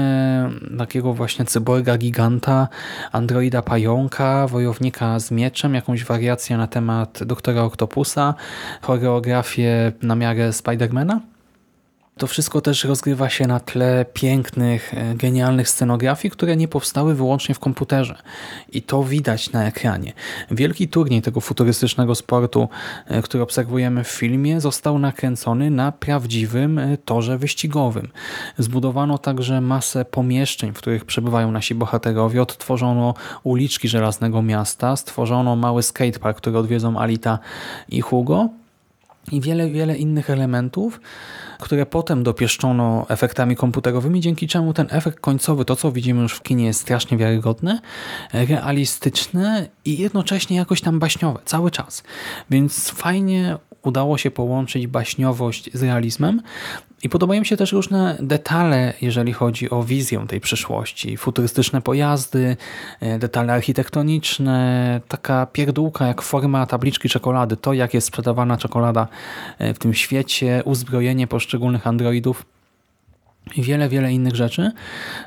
takiego 0.77 1.13
właśnie 1.13 1.45
cyborga 1.45 1.97
giganta 1.97 2.26
mutanta, 2.29 2.67
androida 3.11 3.61
pająka, 3.61 4.47
wojownika 4.47 5.19
z 5.19 5.31
mieczem, 5.31 5.73
jakąś 5.73 6.03
wariację 6.03 6.57
na 6.57 6.67
temat 6.67 7.23
doktora 7.23 7.63
Octopusa, 7.63 8.33
choreografię 8.81 9.91
na 10.01 10.15
miarę 10.15 10.53
Spidermana. 10.53 11.21
To 12.17 12.27
wszystko 12.27 12.61
też 12.61 12.83
rozgrywa 12.83 13.29
się 13.29 13.47
na 13.47 13.59
tle 13.59 14.05
pięknych, 14.13 14.93
e, 14.93 15.15
genialnych 15.15 15.69
scenografii, 15.69 16.31
które 16.31 16.57
nie 16.57 16.67
powstały 16.67 17.15
wyłącznie 17.15 17.55
w 17.55 17.59
komputerze. 17.59 18.15
I 18.71 18.81
to 18.81 19.03
widać 19.03 19.51
na 19.51 19.67
ekranie. 19.67 20.13
Wielki 20.51 20.87
turniej 20.87 21.21
tego 21.21 21.41
futurystycznego 21.41 22.15
sportu, 22.15 22.69
e, 23.05 23.21
który 23.21 23.43
obserwujemy 23.43 24.03
w 24.03 24.07
filmie, 24.07 24.61
został 24.61 24.99
nakręcony 24.99 25.69
na 25.69 25.91
prawdziwym 25.91 26.79
e, 26.79 26.97
torze 26.97 27.37
wyścigowym. 27.37 28.07
Zbudowano 28.57 29.17
także 29.17 29.61
masę 29.61 30.05
pomieszczeń, 30.05 30.73
w 30.73 30.77
których 30.77 31.05
przebywają 31.05 31.51
nasi 31.51 31.75
bohaterowie. 31.75 32.41
Odtworzono 32.41 33.13
uliczki 33.43 33.87
Żelaznego 33.87 34.41
Miasta, 34.41 34.95
stworzono 34.95 35.55
mały 35.55 35.83
skatepark, 35.83 36.37
który 36.37 36.57
odwiedzą 36.57 36.99
Alita 36.99 37.39
i 37.89 38.01
Hugo 38.01 38.49
i 39.31 39.41
wiele, 39.41 39.69
wiele 39.69 39.97
innych 39.97 40.29
elementów, 40.29 41.01
które 41.59 41.85
potem 41.85 42.23
dopieszczono 42.23 43.05
efektami 43.09 43.55
komputerowymi, 43.55 44.21
dzięki 44.21 44.47
czemu 44.47 44.73
ten 44.73 44.87
efekt 44.89 45.19
końcowy, 45.19 45.65
to 45.65 45.75
co 45.75 45.91
widzimy 45.91 46.21
już 46.21 46.33
w 46.33 46.41
kinie 46.41 46.65
jest 46.65 46.81
strasznie 46.81 47.17
wiarygodne, 47.17 47.79
realistyczne 48.33 49.69
i 49.85 49.97
jednocześnie 49.97 50.57
jakoś 50.57 50.81
tam 50.81 50.99
baśniowe, 50.99 51.39
cały 51.45 51.71
czas. 51.71 52.03
Więc 52.49 52.89
fajnie 52.89 53.57
udało 53.87 54.17
się 54.17 54.31
połączyć 54.31 54.87
baśniowość 54.87 55.69
z 55.73 55.83
realizmem 55.83 56.41
i 57.03 57.09
podobają 57.09 57.39
mi 57.39 57.45
się 57.45 57.57
też 57.57 57.71
różne 57.71 58.17
detale, 58.19 58.93
jeżeli 59.01 59.33
chodzi 59.33 59.69
o 59.69 59.83
wizję 59.83 60.25
tej 60.27 60.41
przyszłości. 60.41 61.17
Futurystyczne 61.17 61.81
pojazdy, 61.81 62.57
e, 62.99 63.19
detale 63.19 63.53
architektoniczne, 63.53 65.01
taka 65.07 65.45
pierdółka 65.45 66.07
jak 66.07 66.21
forma 66.21 66.65
tabliczki 66.65 67.09
czekolady, 67.09 67.57
to 67.57 67.73
jak 67.73 67.93
jest 67.93 68.07
sprzedawana 68.07 68.57
czekolada 68.57 69.07
e, 69.59 69.73
w 69.73 69.79
tym 69.79 69.93
świecie, 69.93 70.61
uzbrojenie 70.65 71.27
poszczególnych 71.27 71.87
androidów 71.87 72.45
i 73.55 73.61
wiele, 73.61 73.89
wiele 73.89 74.13
innych 74.13 74.35
rzeczy. 74.35 74.71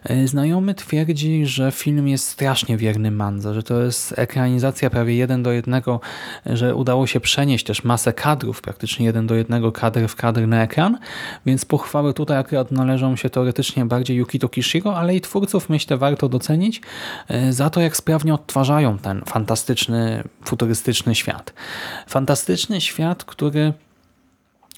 E, 0.05 0.29
Znajomy 0.29 0.75
twierdzi, 0.75 1.47
że 1.47 1.73
film 1.73 2.09
jest 2.09 2.29
strasznie 2.29 2.77
wierny 2.77 3.11
mandze, 3.11 3.55
że 3.55 3.63
to 3.63 3.83
jest 3.83 4.19
ekranizacja 4.19 4.91
prawie 4.91 5.15
jeden 5.15 5.43
do 5.43 5.53
jednego, 5.53 6.01
że 6.47 6.75
udało 6.75 7.07
się 7.07 7.21
przenieść 7.21 7.65
też 7.65 7.85
masę 7.85 8.13
kadrów, 8.13 8.63
praktycznie 8.63 9.07
jeden 9.07 9.27
do 9.27 9.35
jednego 9.35 9.73
kadr 9.73 10.09
w 10.09 10.17
kadr 10.17 10.47
na 10.47 10.63
ekran, 10.63 10.99
więc 11.47 11.65
pochwały 11.65 12.15
tutaj 12.15 12.39
akurat 12.39 12.71
należą 12.71 13.17
się 13.17 13.31
teoretycznie 13.31 13.85
bardziej 13.85 14.17
Yukito 14.17 14.49
Kishiro, 14.49 14.97
ale 14.97 15.17
i 15.17 15.21
twórców 15.21 15.69
myślę 15.69 15.97
warto 15.97 16.29
docenić 16.29 16.81
e, 17.29 17.53
za 17.53 17.71
to, 17.71 17.81
jak 17.81 17.97
sprawnie 17.97 18.35
odtwarzają 18.35 18.99
ten 18.99 19.23
fantastyczny, 19.27 20.25
futurystyczny 20.45 21.15
świat. 21.15 21.53
Fantastyczny 22.07 22.81
świat, 22.81 23.25
który 23.25 23.73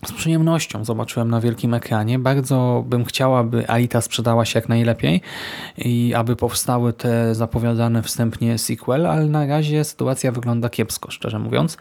z 0.04 0.12
przyjemnością 0.12 0.84
zobaczyłem 0.84 1.30
na 1.30 1.40
wielkim 1.40 1.74
ekranie. 1.74 2.18
Bardzo 2.18 2.84
bym 2.86 3.04
chciała, 3.04 3.38
aby 3.38 3.68
Alita 3.68 4.00
sprzedała 4.00 4.44
się 4.44 4.58
jak 4.58 4.68
najlepiej 4.68 5.20
i 5.78 6.14
aby 6.14 6.36
powstały 6.36 6.92
te 6.92 7.34
zapowiadane 7.34 8.02
wstępnie 8.02 8.58
sequel, 8.58 9.06
ale 9.06 9.26
na 9.26 9.46
razie 9.46 9.84
sytuacja 9.84 10.32
wygląda 10.32 10.68
kiepsko, 10.68 11.10
szczerze 11.10 11.38
mówiąc, 11.38 11.76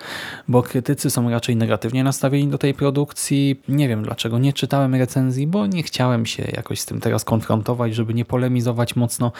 bo 0.47 0.63
krytycy 0.63 1.09
są 1.09 1.29
raczej 1.29 1.55
negatywnie 1.55 2.03
nastawieni 2.03 2.47
do 2.47 2.57
tej 2.57 2.73
produkcji. 2.73 3.61
Nie 3.67 3.87
wiem 3.87 4.03
dlaczego, 4.03 4.39
nie 4.39 4.53
czytałem 4.53 4.95
recenzji, 4.95 5.47
bo 5.47 5.67
nie 5.67 5.83
chciałem 5.83 6.25
się 6.25 6.43
jakoś 6.55 6.79
z 6.79 6.85
tym 6.85 6.99
teraz 6.99 7.25
konfrontować, 7.25 7.95
żeby 7.95 8.13
nie 8.13 8.25
polemizować 8.25 8.95
mocno, 8.95 9.31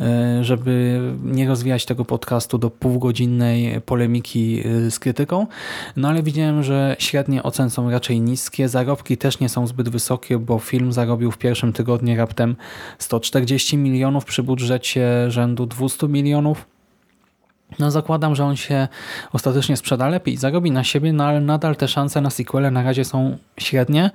e, 0.00 0.44
żeby 0.44 1.00
nie 1.24 1.48
rozwijać 1.48 1.86
tego 1.86 2.04
podcastu 2.04 2.58
do 2.58 2.70
półgodzinnej 2.70 3.80
polemiki 3.80 4.62
e, 4.86 4.90
z 4.90 4.98
krytyką. 4.98 5.46
No 5.96 6.08
ale 6.08 6.22
widziałem, 6.22 6.62
że 6.62 6.96
średnie 6.98 7.42
ocen 7.42 7.70
są 7.70 7.90
raczej 7.90 8.21
niskie, 8.24 8.68
zarobki 8.68 9.16
też 9.16 9.40
nie 9.40 9.48
są 9.48 9.66
zbyt 9.66 9.88
wysokie, 9.88 10.38
bo 10.38 10.58
film 10.58 10.92
zarobił 10.92 11.30
w 11.30 11.38
pierwszym 11.38 11.72
tygodniu 11.72 12.16
raptem 12.16 12.56
140 12.98 13.76
milionów 13.76 14.24
przy 14.24 14.42
budżecie 14.42 15.30
rzędu 15.30 15.66
200 15.66 16.08
milionów. 16.08 16.66
No 17.78 17.90
zakładam, 17.90 18.34
że 18.34 18.44
on 18.44 18.56
się 18.56 18.88
ostatecznie 19.32 19.76
sprzeda 19.76 20.08
lepiej, 20.08 20.36
zarobi 20.36 20.70
na 20.70 20.84
siebie, 20.84 21.12
no 21.12 21.24
ale 21.24 21.40
nadal 21.40 21.76
te 21.76 21.88
szanse 21.88 22.20
na 22.20 22.30
sequele 22.30 22.70
na 22.70 22.82
razie 22.82 23.04
są 23.04 23.38
średnie. 23.58 24.10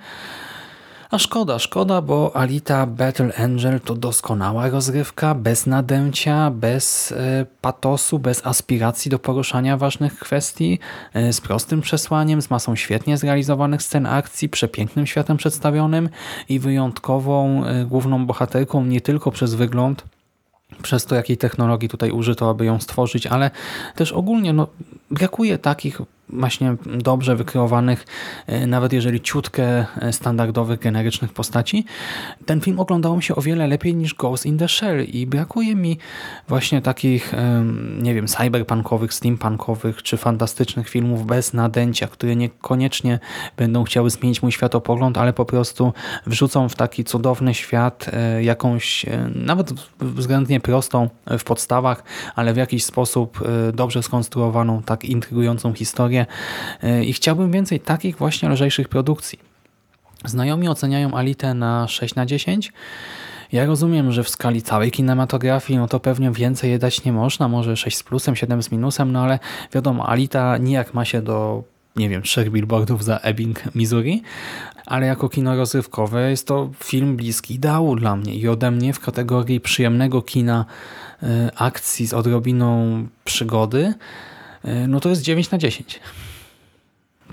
A 1.12 1.18
szkoda, 1.18 1.60
szkoda, 1.60 2.02
bo 2.02 2.36
Alita 2.36 2.86
Battle 2.86 3.36
Angel 3.38 3.80
to 3.80 3.96
doskonała 3.96 4.70
rozgrywka, 4.70 5.36
bez 5.36 5.66
nadęcia, 5.66 6.52
bez 6.52 7.12
e, 7.12 7.46
patosu, 7.62 8.20
bez 8.20 8.46
aspiracji 8.46 9.12
do 9.12 9.20
poruszania 9.20 9.78
ważnych 9.78 10.20
kwestii, 10.20 10.80
e, 11.14 11.34
z 11.34 11.42
prostym 11.42 11.82
przesłaniem, 11.82 12.42
z 12.42 12.50
masą 12.50 12.76
świetnie 12.76 13.18
zrealizowanych 13.18 13.84
scen 13.84 14.06
akcji, 14.06 14.50
przepięknym 14.50 15.08
światem 15.08 15.38
przedstawionym 15.38 16.10
i 16.50 16.60
wyjątkową 16.60 17.66
e, 17.66 17.86
główną 17.86 18.26
bohaterką 18.26 18.86
nie 18.86 19.02
tylko 19.02 19.32
przez 19.32 19.56
wygląd, 19.56 20.04
przez 20.82 21.06
to, 21.06 21.16
jakiej 21.16 21.38
technologii 21.38 21.90
tutaj 21.90 22.12
użyto, 22.12 22.50
aby 22.50 22.66
ją 22.66 22.80
stworzyć, 22.80 23.28
ale 23.28 23.52
też 23.96 24.12
ogólnie 24.12 24.54
no, 24.54 24.68
brakuje 25.12 25.58
takich 25.58 26.02
właśnie 26.30 26.76
dobrze 26.86 27.36
wykreowanych, 27.36 28.06
e, 28.48 28.68
nawet 28.68 28.94
jeżeli 28.94 29.22
ciutkę 29.22 29.86
e, 30.00 30.14
standardowych, 30.14 30.80
generycznych 30.80 31.34
postaci. 31.34 31.86
Ten 32.46 32.62
film 32.62 32.80
oglądało 32.80 33.16
mi 33.16 33.24
się 33.24 33.36
o 33.36 33.42
wiele 33.42 33.68
lepiej 33.68 33.96
niż 33.96 34.14
Ghost 34.14 34.46
in 34.46 34.58
the 34.58 34.68
Shell 34.68 35.06
i 35.06 35.28
brakuje 35.28 35.76
mi 35.76 35.98
właśnie 36.48 36.82
takich, 36.82 37.34
nie 38.02 38.14
wiem, 38.14 38.28
cyberpunkowych, 38.28 39.14
steampunkowych 39.14 40.04
czy 40.04 40.18
fantastycznych 40.18 40.90
filmów 40.90 41.26
bez 41.26 41.54
nadęcia, 41.54 42.08
które 42.08 42.36
niekoniecznie 42.36 43.20
będą 43.58 43.84
chciały 43.84 44.10
zmienić 44.10 44.42
mój 44.42 44.52
światopogląd, 44.52 45.18
ale 45.18 45.34
po 45.34 45.46
prostu 45.46 45.94
wrzucą 46.26 46.70
w 46.70 46.76
taki 46.76 47.04
cudowny 47.04 47.54
świat 47.54 48.06
e, 48.14 48.44
jakąś, 48.44 49.06
nawet 49.36 49.74
względnie 50.00 50.60
prostą 50.60 51.10
w 51.40 51.44
podstawach, 51.44 52.04
ale 52.36 52.54
w 52.54 52.58
jakiś 52.58 52.84
sposób 52.84 53.40
dobrze 53.74 54.04
skonstruowaną, 54.04 54.84
tak 54.84 54.97
intrygującą 55.04 55.74
historię 55.74 56.26
E, 56.84 57.04
i 57.04 57.14
chciałbym 57.14 57.52
więcej 57.52 57.80
takich 57.80 58.18
właśnie 58.18 58.50
lżejszych 58.50 58.90
produkcji. 58.90 59.40
Znajomi 60.26 60.70
oceniają 60.70 61.14
Alitę 61.14 61.54
na 61.54 61.88
6 61.88 62.16
na 62.16 62.26
10. 62.26 62.74
Ja 63.52 63.66
rozumiem, 63.66 64.12
że 64.12 64.24
w 64.24 64.30
skali 64.30 64.62
całej 64.62 64.92
kinematografii 64.92 65.80
no 65.80 65.88
to 65.88 66.00
pewnie 66.00 66.32
więcej 66.32 66.72
je 66.72 66.80
dać 66.80 67.06
nie 67.06 67.14
można, 67.14 67.48
może 67.48 67.78
6 67.78 67.98
z 67.98 68.04
plusem, 68.04 68.36
7 68.36 68.64
z 68.64 68.72
minusem, 68.72 69.12
no 69.12 69.24
ale 69.24 69.40
wiadomo, 69.74 70.10
Alita 70.10 70.58
nijak 70.58 70.94
ma 70.94 71.06
się 71.06 71.22
do 71.22 71.64
nie 71.96 72.10
wiem, 72.10 72.22
trzech 72.22 72.52
billboardów 72.52 73.04
za 73.04 73.18
Ebbing, 73.18 73.76
Missouri, 73.76 74.22
ale 74.86 75.08
jako 75.08 75.30
kino 75.30 75.56
rozrywkowe 75.56 76.30
jest 76.30 76.48
to 76.48 76.70
film 76.84 77.16
bliski 77.16 77.54
ideału 77.54 77.96
dla 77.96 78.16
mnie 78.16 78.36
i 78.36 78.48
ode 78.48 78.72
mnie 78.72 78.94
w 78.94 79.00
kategorii 79.00 79.60
przyjemnego 79.60 80.22
kina 80.22 80.66
e, 81.24 81.52
akcji 81.56 82.08
z 82.08 82.14
odrobiną 82.14 83.08
przygody 83.26 83.94
no 84.88 85.00
to 85.00 85.10
jest 85.10 85.22
9 85.22 85.52
na 85.52 85.58
10. 85.58 86.00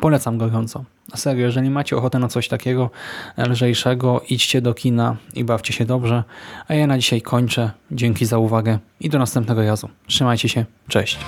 Polecam 0.00 0.38
gorąco. 0.38 0.84
Na 1.10 1.16
serio, 1.16 1.46
jeżeli 1.46 1.70
macie 1.70 1.96
ochotę 1.96 2.18
na 2.18 2.28
coś 2.28 2.48
takiego 2.48 2.90
lżejszego, 3.38 4.22
idźcie 4.28 4.60
do 4.60 4.74
kina 4.74 5.16
i 5.34 5.44
bawcie 5.44 5.72
się 5.72 5.84
dobrze. 5.84 6.24
A 6.68 6.74
ja 6.74 6.86
na 6.86 6.98
dzisiaj 6.98 7.22
kończę. 7.22 7.70
Dzięki 7.90 8.26
za 8.26 8.38
uwagę 8.38 8.78
i 9.00 9.08
do 9.08 9.18
następnego 9.18 9.62
razu. 9.66 9.88
Trzymajcie 10.06 10.48
się. 10.48 10.64
Cześć. 10.88 11.18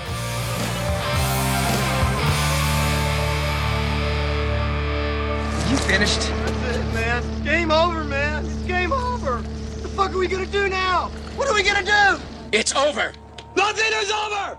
You 5.71 5.77
finished? 5.77 6.31
That's 6.65 6.77
it, 6.77 6.95
man. 6.95 7.23
Game 7.45 7.75
over, 7.75 8.05
man. 8.05 8.45
It's 8.45 8.67
game 8.69 8.93
over. 8.93 9.33
What 9.33 9.83
the 9.83 9.89
fuck 9.89 10.11
are 10.11 10.19
we 10.19 10.29
gonna 10.29 10.47
do 10.47 10.69
now? 10.69 11.11
What 11.37 11.49
are 11.49 11.55
we 11.55 11.63
gonna 11.63 11.83
do? 11.83 12.21
It's 12.53 12.77
over. 12.77 13.13
Nothing 13.57 13.93
is 14.03 14.11
over! 14.11 14.57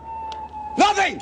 Nothing! 0.77 1.21